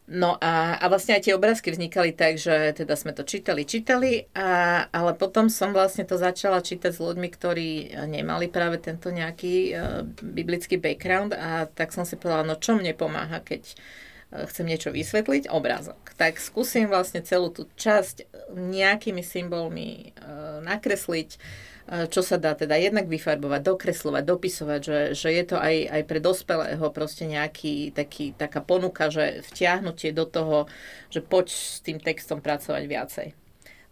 [0.04, 4.28] No a, a vlastne aj tie obrázky vznikali tak, že teda sme to čítali, čítali,
[4.36, 9.72] a, ale potom som vlastne to začala čítať s ľuďmi, ktorí nemali práve tento nejaký
[9.72, 14.68] uh, biblický background a tak som si povedala, no čo mne pomáha, keď uh, chcem
[14.68, 16.12] niečo vysvetliť, obrázok.
[16.20, 21.40] Tak skúsim vlastne celú tú časť nejakými symbolmi uh, nakresliť,
[21.84, 26.16] čo sa dá teda jednak vyfarbovať, dokreslovať, dopisovať, že, že je to aj, aj pre
[26.16, 30.64] dospelého proste nejaký taký, taká ponuka, že vtiahnutie do toho,
[31.12, 33.28] že poď s tým textom pracovať viacej.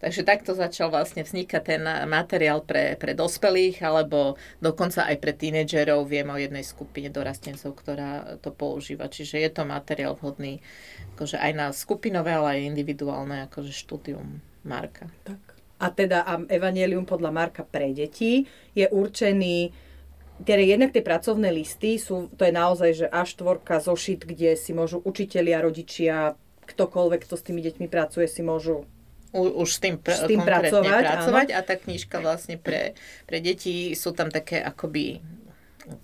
[0.03, 1.79] Takže takto začal vlastne vznikať ten
[2.11, 6.03] materiál pre, pre dospelých, alebo dokonca aj pre tínedžerov.
[6.11, 9.07] Viem o jednej skupine dorastencov, ktorá to používa.
[9.07, 10.59] Čiže je to materiál vhodný
[11.15, 15.07] akože aj na skupinové, ale aj individuálne akože štúdium Marka.
[15.23, 15.52] Tak.
[15.83, 19.75] A teda a Evangelium podľa Marka pre deti je určený
[20.43, 24.97] teda jednak tie pracovné listy sú, to je naozaj, že A4 zošit, kde si môžu
[24.99, 26.33] učitelia, rodičia,
[26.65, 28.89] ktokoľvek, kto s tými deťmi pracuje, si môžu
[29.33, 31.47] U, už s tým, pr- S tým pracovať, pracovať.
[31.57, 32.93] A tá knižka vlastne pre,
[33.25, 35.25] pre deti sú tam také akoby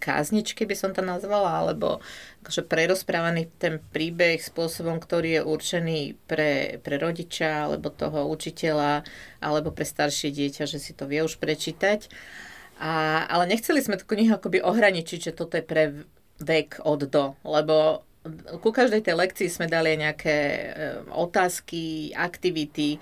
[0.01, 2.03] kázničky by som to nazvala, alebo
[2.39, 9.03] akože prerozprávaný ten príbeh spôsobom, ktorý je určený pre, pre rodiča, alebo toho učiteľa,
[9.43, 12.07] alebo pre staršie dieťa, že si to vie už prečítať.
[12.79, 16.07] A, ale nechceli sme tú knihu akoby ohraničiť, že toto je pre
[16.39, 18.07] vek od do, lebo
[18.63, 20.65] ku každej tej lekcii sme dali nejaké e,
[21.11, 22.99] otázky, aktivity,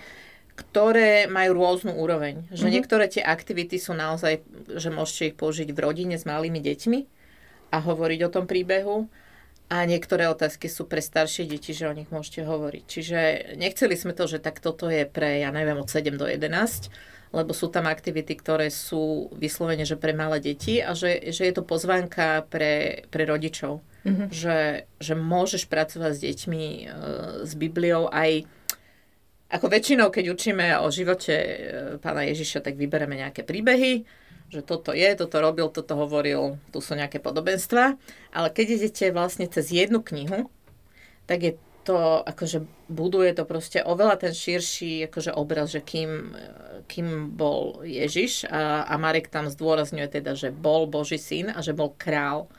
[0.58, 2.50] ktoré majú rôznu úroveň.
[2.50, 2.74] Že mm-hmm.
[2.74, 4.42] niektoré tie aktivity sú naozaj,
[4.78, 7.00] že môžete ich použiť v rodine s malými deťmi
[7.74, 9.06] a hovoriť o tom príbehu.
[9.68, 12.84] A niektoré otázky sú pre staršie deti, že o nich môžete hovoriť.
[12.88, 13.20] Čiže
[13.60, 16.88] nechceli sme to, že tak toto je pre, ja neviem, od 7 do 11,
[17.36, 21.54] lebo sú tam aktivity, ktoré sú vyslovene, že pre malé deti a že, že je
[21.54, 23.84] to pozvánka pre, pre rodičov.
[24.08, 24.28] Mm-hmm.
[24.32, 24.60] Že,
[25.04, 26.84] že môžeš pracovať s deťmi, e,
[27.44, 28.48] s Bibliou aj
[29.48, 31.56] ako väčšinou, keď učíme o živote e,
[32.00, 34.08] pána Ježiša, tak vybereme nejaké príbehy,
[34.48, 38.00] že toto je, toto robil, toto hovoril, tu sú nejaké podobenstva.
[38.32, 40.48] Ale keď idete vlastne cez jednu knihu,
[41.28, 41.54] tak je
[41.88, 46.36] to akože buduje to proste oveľa ten širší akože obraz, že kým,
[46.92, 51.72] kým bol Ježiš a, a Marek tam zdôrazňuje teda, že bol Boží syn a že
[51.72, 52.52] bol král.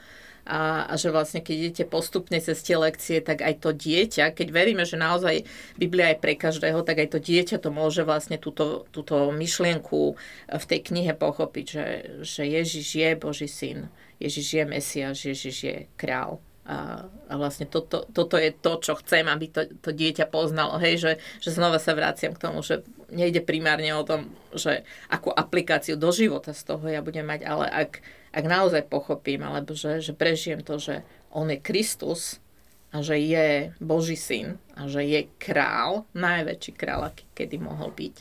[0.49, 4.49] A, a že vlastne keď idete postupne cez tie lekcie, tak aj to dieťa, keď
[4.49, 5.45] veríme, že naozaj
[5.77, 10.17] Biblia je pre každého, tak aj to dieťa to môže vlastne túto, túto myšlienku
[10.49, 11.87] v tej knihe pochopiť, že,
[12.25, 16.41] že Ježiš je Boží syn, Ježiš je Mesiaš, Ježiš je král.
[16.69, 20.77] A, a vlastne toto, toto je to, čo chcem, aby to, to dieťa poznalo.
[20.77, 25.33] Hej, že, že znova sa vraciam k tomu, že nejde primárne o tom, že akú
[25.33, 30.01] aplikáciu do života z toho ja budem mať, ale ak, ak naozaj pochopím, alebo že,
[30.05, 32.43] že prežijem to, že on je Kristus
[32.89, 38.15] a že je Boží syn a že je král, najväčší král, aký kedy mohol byť,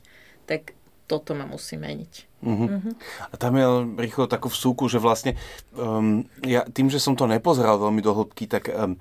[0.48, 0.76] tak
[1.08, 2.14] toto ma musí meniť.
[2.44, 2.68] Uh-huh.
[2.68, 2.94] Uh-huh.
[3.32, 3.66] A tam je
[3.98, 5.40] rýchlo takú vsúku, že vlastne
[5.74, 9.00] um, ja tým, že som to nepozeral veľmi do hĺbky, tak um,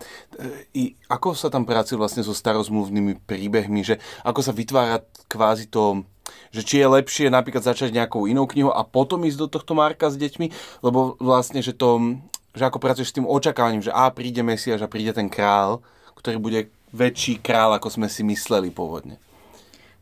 [0.72, 6.06] i ako sa tam pracuje vlastne so starozmluvnými príbehmi, že ako sa vytvára kvázi to
[6.54, 10.08] že či je lepšie napríklad začať nejakou inou knihou a potom ísť do tohto Marka
[10.08, 12.20] s deťmi, lebo vlastne, že to,
[12.56, 15.84] že ako pracuješ s tým očakávaním, že a príde Mesiaš a príde ten král,
[16.16, 16.60] ktorý bude
[16.94, 19.20] väčší král, ako sme si mysleli pôvodne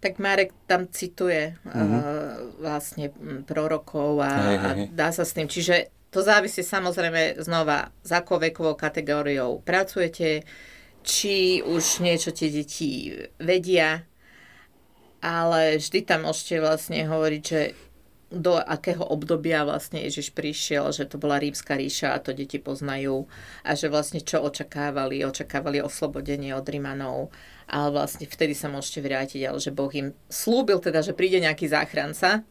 [0.05, 1.73] tak Marek tam cituje mm-hmm.
[1.73, 3.09] uh, vlastne
[3.49, 4.85] prorokov a, hej, hej.
[4.85, 5.49] a dá sa s tým.
[5.49, 10.45] Čiže to závisí samozrejme znova, s akou vekovou kategóriou pracujete,
[11.01, 14.05] či už niečo tie deti vedia,
[15.25, 17.73] ale vždy tam môžete vlastne hovoriť, že
[18.35, 23.31] do akého obdobia vlastne Ježiš prišiel, že to bola rímska ríša a to deti poznajú
[23.63, 27.31] a že vlastne čo očakávali, očakávali oslobodenie od Rímanov
[27.69, 31.69] ale vlastne vtedy sa môžete vrátiť, ale že Boh im slúbil teda, že príde nejaký
[31.69, 32.45] záchranca,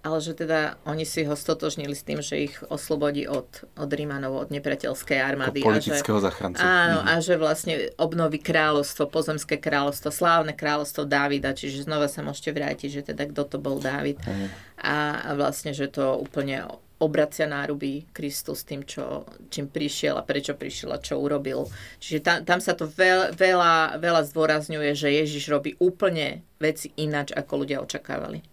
[0.00, 3.46] ale že teda oni si ho stotožnili s tým, že ich oslobodí od,
[3.76, 5.60] od Rímanov, od nepriateľskej armády.
[5.60, 6.60] Ako politického a že, záchranca.
[6.64, 7.06] Áno, mm.
[7.06, 12.88] a že vlastne obnoví kráľovstvo, pozemské kráľovstvo, slávne kráľovstvo Dávida, čiže znova sa môžete vrátiť,
[12.88, 14.16] že teda kto to bol Dávid.
[14.24, 14.48] Mm.
[14.80, 16.64] A, a vlastne, že to úplne
[17.00, 21.64] obracia náruby Kristus tým, čo, čím prišiel a prečo prišiel a čo urobil.
[21.96, 27.32] Čiže tam, tam sa to veľ, veľa, veľa zdôrazňuje, že Ježiš robí úplne veci ináč,
[27.32, 28.44] ako ľudia očakávali.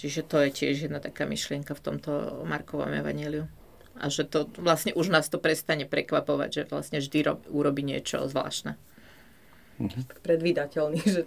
[0.00, 3.44] Čiže to je tiež jedna taká myšlienka v tomto Markovom evaníliu.
[4.00, 8.24] A že to vlastne už nás to prestane prekvapovať, že vlastne vždy rob, urobí niečo
[8.24, 8.80] zvláštne.
[9.80, 10.20] Mm-hmm.
[10.20, 11.22] Predvídateľný, že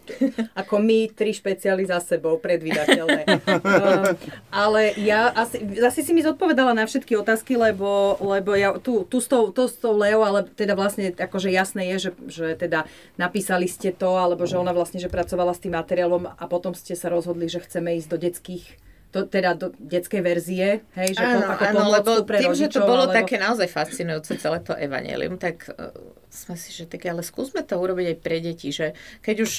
[0.54, 3.26] ako my, tri špeciály za sebou, predvídateľné.
[3.26, 4.14] uh,
[4.64, 9.18] ale ja asi, asi si mi zodpovedala na všetky otázky, lebo, lebo ja tu, tu,
[9.18, 12.86] s tou, to s tou Leo, ale teda vlastne akože jasné je, že, že teda
[13.18, 16.93] napísali ste to, alebo že ona vlastne, že pracovala s tým materiálom a potom ste
[16.93, 18.66] sa rozhodli, že chceme ísť do detských
[19.14, 22.74] to, teda do detskej verzie, hej, že áno, ako áno, lebo pre tým, rodičov, že
[22.74, 23.14] to bolo alebo...
[23.14, 25.93] také naozaj fascinujúce celé to evanelium, tak uh,
[26.34, 29.51] sme si, že tak ale skúsme to urobiť aj pre deti, že keď už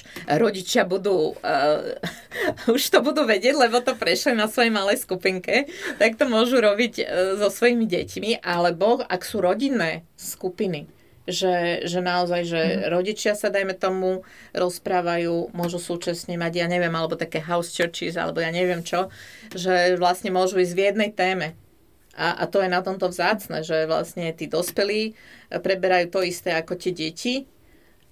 [0.42, 1.94] rodičia budú, uh,
[2.74, 5.70] už to budú vedieť, lebo to prešli na svojej malej skupinke,
[6.02, 7.06] tak to môžu robiť uh,
[7.38, 10.90] so svojimi deťmi, alebo ak sú rodinné skupiny,
[11.24, 12.88] že, že naozaj, že mm-hmm.
[12.92, 14.22] rodičia sa, dajme tomu,
[14.52, 19.08] rozprávajú, môžu súčasne mať, ja neviem, alebo také house churches, alebo ja neviem čo,
[19.52, 21.56] že vlastne môžu ísť v jednej téme.
[22.14, 25.18] A, a to je na tomto vzácne, že vlastne tí dospelí
[25.50, 27.34] preberajú to isté ako tie deti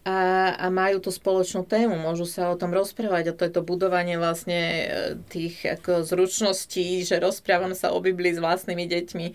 [0.03, 3.63] a, a majú tú spoločnú tému, môžu sa o tom rozprávať a to je to
[3.63, 4.85] budovanie vlastne e,
[5.31, 9.27] tých ako zručností, že rozprávam sa o Biblii s vlastnými deťmi.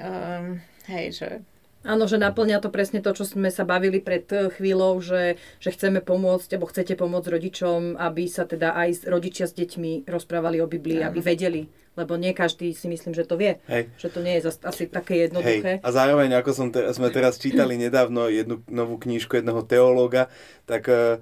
[0.00, 1.28] Um, hej, že
[1.82, 5.74] Áno, že naplňa to presne to, čo sme sa bavili pred eh, chvíľou, že, že
[5.74, 10.70] chceme pomôcť, alebo chcete pomôcť rodičom, aby sa teda aj rodičia s deťmi rozprávali o
[10.70, 13.60] Biblii, aby vedeli Lebo nie každý si myslím, že to vie.
[13.68, 13.92] Hej.
[14.00, 15.72] Že to nie je asi také Hej, jednoduché.
[15.84, 20.32] a zároveň, ako som te, sme teraz čítali nedávno jednu novú knížku jedného teológa,
[20.64, 21.20] tak e,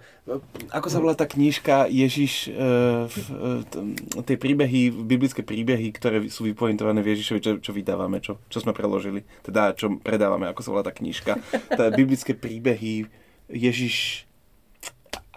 [0.71, 7.03] Ako sa volá tá knižka Ježiš, uh, uh, tie príbehy, biblické príbehy, ktoré sú vypointované
[7.03, 10.85] v Ježišovi, čo, čo vydávame, čo, čo sme preložili, teda čo predávame, ako sa volá
[10.87, 11.43] tá knižka.
[11.75, 13.11] Tá biblické príbehy
[13.51, 14.30] Ježiš,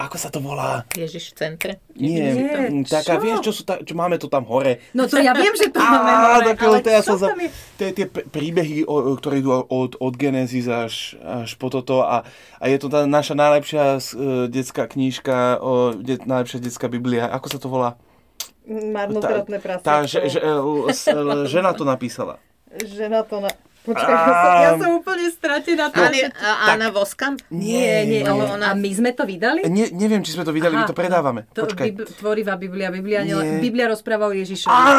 [0.04, 0.84] ako sa to volá?
[0.94, 1.74] Ježiš v centre.
[1.96, 3.24] Nie, Nie, taká, čo?
[3.24, 4.84] vieš, čo, sú ta, čo máme to tam hore.
[4.92, 7.40] No to ja viem, že to máme hore, také, ale teraz čo som sa, tam
[7.40, 7.50] je?
[7.76, 12.28] tie, tie príbehy, o, ktoré idú od, od Genesis až, až po toto a,
[12.60, 17.48] a je to tá naša najlepšia uh, detská knížka, o, de, najlepšia detská Biblia, ako
[17.48, 17.96] sa to volá?
[18.64, 19.84] Marnotratné prasiatko.
[19.84, 22.40] Tá že, že, l- s- l- žena to napísala.
[22.74, 23.52] Žena to na...
[23.84, 25.84] Počkaj, ja som, ja som úplne stratená.
[25.90, 27.44] To, Ani, a Anna Voskamp?
[27.50, 29.60] nie, nie, ale ona- a my sme to vydali?
[29.64, 31.44] Ne, neviem, či sme to vydali, my to predávame.
[31.52, 31.88] To Počkaj.
[31.92, 33.36] Bib- tvorivá Biblia, Biblia, nie.
[33.36, 33.60] Nie.
[33.60, 34.72] Biblia rozpráva o Ježišovi.
[34.72, 34.96] Á, no.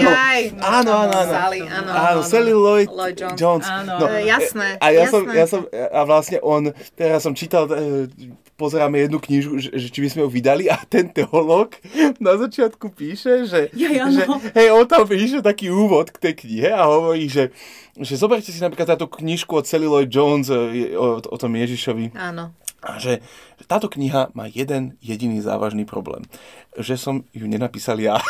[0.00, 0.40] Jaj.
[0.56, 1.32] Áno, áno, áno.
[1.32, 2.52] Sally, áno, Sally.
[2.54, 3.36] Lloyd, Lloyd Jones.
[3.36, 3.66] Jones.
[3.66, 3.92] Áno.
[3.96, 5.10] No, E, jasné, A ja jasné.
[5.10, 6.62] som, ja som, a vlastne on,
[6.94, 8.06] teraz som čítal, e,
[8.54, 11.74] pozeráme jednu knižku, že, že či by sme ju vydali a ten teológ
[12.22, 14.14] na začiatku píše, že, Jaj, áno.
[14.14, 14.22] že
[14.54, 17.50] hej, on tam píše taký úvod k tej knihe a hovorí, že,
[17.98, 22.14] že zoberte si napríklad táto knižku od Sally Lloyd Jones e, o, o tom Ježišovi
[22.18, 22.50] Áno.
[22.82, 23.22] a že
[23.70, 26.26] táto kniha má jeden jediný závažný problém.
[26.74, 28.18] Že som ju nenapísal ja.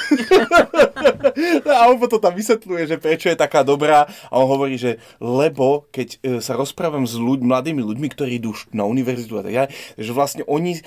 [1.65, 4.05] a on potom tam vysvetľuje, že prečo je taká dobrá.
[4.29, 8.53] A on hovorí, že lebo keď e, sa rozprávam s ľuď, mladými ľuďmi, ktorí idú
[8.77, 10.81] na univerzitu a tak ďalej, že vlastne oni,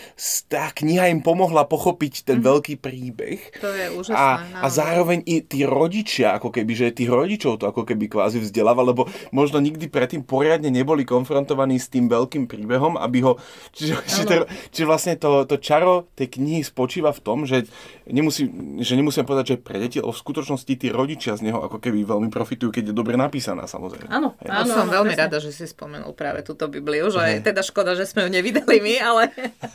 [0.48, 3.40] tá kniha im pomohla pochopiť ten veľký príbeh.
[3.60, 4.18] To je úžasné.
[4.18, 4.78] A, a naozaj.
[4.78, 9.10] zároveň i tí rodičia, ako keby, že tých rodičov to ako keby kvázi vzdeláva, lebo
[9.34, 13.42] možno nikdy predtým poriadne neboli konfrontovaní s tým veľkým príbehom, aby ho...
[13.74, 14.36] Čiže, čiže, to,
[14.72, 17.66] čiže vlastne to, to čaro tej knihy spočíva v tom, že,
[18.06, 18.52] nemusí,
[18.84, 22.04] že nemusíme povedať, že pre deti, ale v skutočnosti tí rodičia z neho ako keby
[22.04, 24.12] veľmi profitujú, keď je dobre napísaná samozrejme.
[24.12, 24.36] Áno.
[24.44, 25.24] Ja áno, som áno, veľmi presne.
[25.26, 28.78] rada, že si spomenul práve túto Bibliu, že je teda škoda, že sme ju nevydali
[28.84, 29.24] my, ale,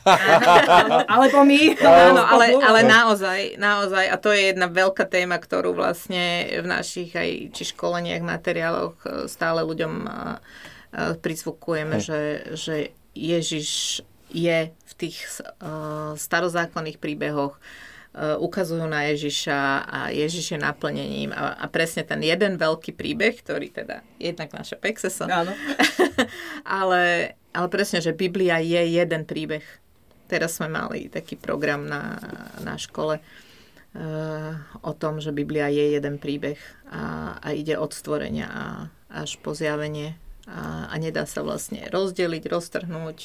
[1.12, 1.61] Alebo my.
[2.12, 7.16] áno, ale, ale naozaj, naozaj, a to je jedna veľká téma, ktorú vlastne v našich
[7.16, 10.16] aj či školeniach, materiáloch e, stále ľuďom e, e,
[11.19, 14.01] prisvukujeme, že, že Ježiš
[14.32, 19.59] je v tých uh, starozákonných príbehoch uh, ukazujú na Ježiša
[19.89, 24.77] a Ježiš je naplnením a, a presne ten jeden veľký príbeh, ktorý teda jednak naše
[24.77, 25.56] Pexeso, Áno.
[26.81, 29.64] ale, ale presne, že Biblia je jeden príbeh.
[30.28, 32.16] Teraz sme mali taký program na,
[32.64, 36.56] na škole uh, o tom, že Biblia je jeden príbeh
[36.89, 38.66] a, a ide od stvorenia a,
[39.12, 40.16] až po zjavenie
[40.48, 43.19] a, a nedá sa vlastne rozdeliť, roztrhnúť.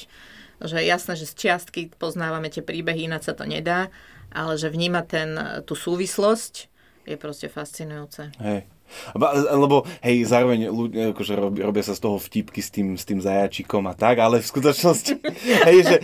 [0.58, 3.90] Že jasné, že z čiastky poznávame tie príbehy, ináč sa to nedá,
[4.34, 6.54] ale že vníma ten, tú súvislosť
[7.08, 8.34] je proste fascinujúce.
[8.42, 8.68] Hej.
[9.52, 13.84] Lebo, hej, zároveň ľudia, akože robia, sa z toho vtipky s tým, s tým zajačikom
[13.84, 15.12] a tak, ale v skutočnosti,
[15.68, 15.96] hej, že,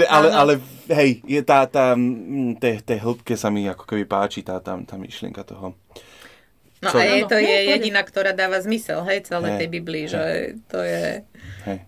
[0.00, 0.52] že ale, ale,
[0.88, 4.80] hej, je tá, tá, mm, tej, tej hĺbke sa mi ako keby páči tá, tá,
[4.80, 5.76] tá myšlienka toho.
[6.82, 9.58] No Co- a je, to je je- jediná, ktorá dáva zmysel, hej, celej Hej.
[9.60, 10.22] tej Biblii, že
[10.72, 11.22] to je...
[11.68, 11.78] Hej.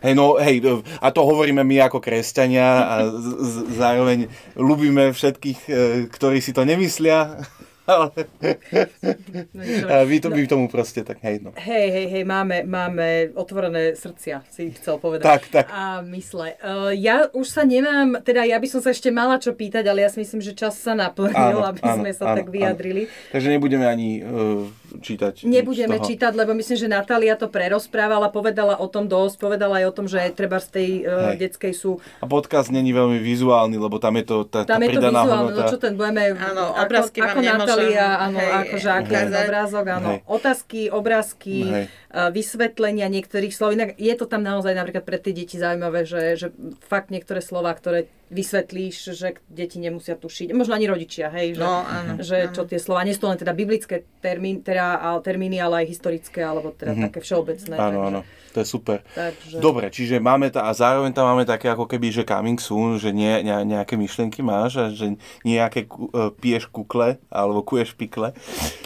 [0.00, 0.64] Hej, no, hej,
[1.00, 4.18] a to hovoríme my ako kresťania a z, z, zároveň
[4.56, 5.72] ľubíme všetkých, e,
[6.08, 7.44] ktorí si to nemyslia,
[9.88, 11.56] a vy, to, vy tomu proste tak, hej, no.
[11.56, 15.24] Hej, hej, hej, máme, máme otvorené srdcia, si chcel povedať.
[15.24, 15.72] Tak, tak.
[15.72, 16.60] A mysle.
[16.60, 20.04] Uh, ja už sa nemám, teda ja by som sa ešte mala čo pýtať, ale
[20.04, 23.08] ja si myslím, že čas sa naplnil, Áno, aby áno, sme sa áno, tak vyjadrili.
[23.32, 24.68] Takže nebudeme ani uh,
[25.00, 25.48] čítať.
[25.48, 29.92] Nebudeme čítať, lebo myslím, že Natália to prerozprávala, povedala o tom dosť, povedala aj o
[29.96, 31.40] tom, že treba z tej uh, Hej.
[31.40, 32.04] detskej sú...
[32.20, 35.56] A podcast není veľmi vizuálny, lebo tam je to tá, tá Tam je to vizuálne,
[35.56, 36.36] no čo ten budeme...
[36.36, 39.44] Áno, ako, obrázky vám ako Natália, áno, hej, akože aký je ukázať.
[39.46, 40.10] obrázok, áno.
[40.10, 40.20] Hej.
[40.26, 41.84] Otázky, obrázky, Hej.
[42.10, 43.78] uh, vysvetlenia niektorých slov.
[43.78, 46.46] Inak je to tam naozaj napríklad pre tie deti zaujímavé, že, že
[46.84, 50.52] fakt niektoré slova, ktoré vysvetlíš, že deti nemusia tušiť.
[50.52, 52.52] Možno ani rodičia, hej, že, No, áno, že áno.
[52.52, 55.86] čo tie slova, nie sú to len teda biblické termín, teda, ale- termíny, ale aj
[55.88, 57.02] historické, alebo teda Mhm.
[57.04, 57.74] také všeobecné.
[57.74, 58.98] Áno, takže, áno, to je super.
[59.08, 59.56] Takže...
[59.58, 63.10] Dobre, čiže máme tá, a zároveň tam máme také ako keby, že coming soon, že
[63.10, 68.32] nie, ne, nejaké myšlienky máš a že nejaké ku, uh, piješ kukle, alebo kuješ pikle.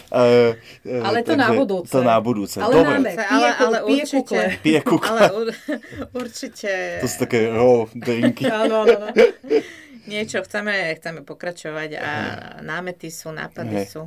[0.09, 0.53] Uh,
[0.83, 1.89] uh, Ale to na budúce.
[1.89, 2.97] To na budúce, Ale dobre.
[2.97, 3.11] máme.
[3.13, 4.43] Ale, Pije ku- ale pije určite, kukle.
[4.61, 5.09] Pije kukle.
[5.09, 5.47] ale ur,
[6.21, 8.45] určite To sú také raw drinky.
[8.45, 9.07] Áno, áno, áno.
[10.11, 12.11] niečo chceme, chceme pokračovať a
[12.61, 13.87] námety sú, nápady Hej.
[13.89, 14.03] sú.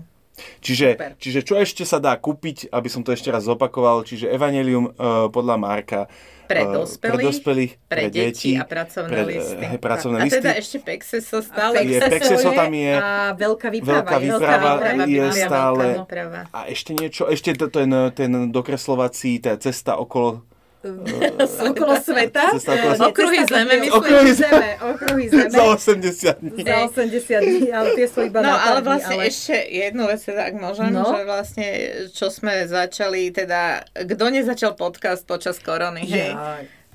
[0.60, 1.12] Čiže, Super.
[1.16, 5.32] čiže čo ešte sa dá kúpiť, aby som to ešte raz zopakoval, čiže Evangelium uh,
[5.32, 6.00] podľa Marka
[6.44, 9.64] Pre uh, dospelých, pre, dospelých, pre deti a pracovné pre, listy.
[9.64, 10.36] Hej, pracovné a listy.
[10.38, 11.88] teda ešte Pexeso stále.
[11.88, 14.04] Je Pexeso tam je, A veľká výprava.
[14.04, 15.84] veľká výprava výprava, je stále.
[16.04, 16.40] výprava.
[16.52, 20.44] A ešte niečo, ešte ten, ten dokreslovací, tá cesta okolo
[21.70, 22.54] Okolo sveta.
[22.54, 23.92] Cesta okolo Nie, Okruhy zeme, myslím.
[23.92, 24.68] Okruhy zeme.
[24.80, 25.50] Okruhy zeme.
[25.50, 26.62] za 80 dní.
[26.64, 29.28] Za 80 dní, ale tie sú iba No ale vlastne ale...
[29.28, 31.04] ešte jednu vec, teda, ak môžem, No.
[31.04, 31.66] že vlastne,
[32.10, 36.32] čo sme začali, teda, kto nezačal podcast počas korony, hej,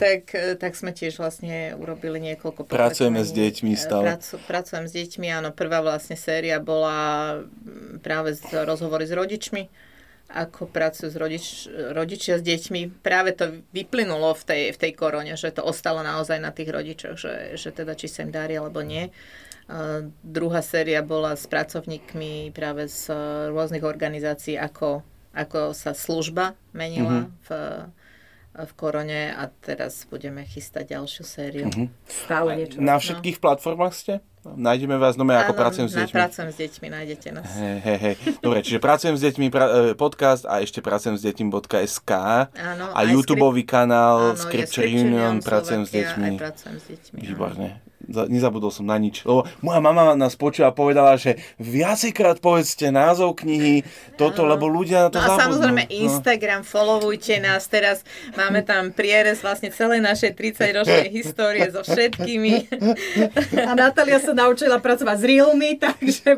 [0.01, 4.17] tak, tak sme tiež vlastne urobili niekoľko Pracujeme s deťmi stále.
[4.17, 5.53] Pracu, pracujem s deťmi, áno.
[5.53, 9.69] Prvá vlastne séria bola mm, práve z rozhovory s rodičmi,
[10.31, 13.03] ako pracujú s rodič, rodičia s deťmi.
[13.03, 17.15] Práve to vyplynulo v tej, v tej korone, že to ostalo naozaj na tých rodičoch,
[17.19, 19.11] že, že teda či sa im darí alebo nie.
[19.71, 23.17] Uh, druhá séria bola s pracovníkmi práve z uh,
[23.51, 27.27] rôznych organizácií, ako, ako sa služba menila Mhm.
[27.43, 27.49] v,
[28.51, 31.67] v korone a teraz budeme chystať ďalšiu sériu.
[31.71, 31.87] Mhm.
[32.03, 32.83] Stále niečo.
[32.83, 34.13] Na všetkých platformách ste?
[34.41, 36.17] Nájdeme vás nome ako pracujem s deťmi.
[36.17, 37.45] Pracujem s deťmi, nájdete nás.
[37.45, 38.15] Hej, hej, hej.
[38.41, 42.11] Dobre, čiže pracujem s deťmi pra, e, podcast a ešte pracujem s deťmi.sk
[42.49, 46.41] Áno, a aj YouTubeový kanál Áno, Scripture Union, pracujem s deťmi.
[46.41, 47.17] Aj pracujem s deťmi.
[47.21, 47.90] Výborne.
[48.03, 49.21] Za- Nezabudol som na nič.
[49.21, 55.05] Lebo moja mama nás počula a povedala, že viacejkrát povedzte názov knihy, toto, lebo ľudia
[55.05, 55.41] na to No a zabudnú.
[55.43, 55.93] samozrejme No.
[56.01, 58.01] Instagram, followujte nás, teraz
[58.33, 62.53] máme tam prierez vlastne celej našej 30-ročnej histórie so všetkými.
[63.61, 66.37] A Natália sa naučila pracovať s reelmi, takže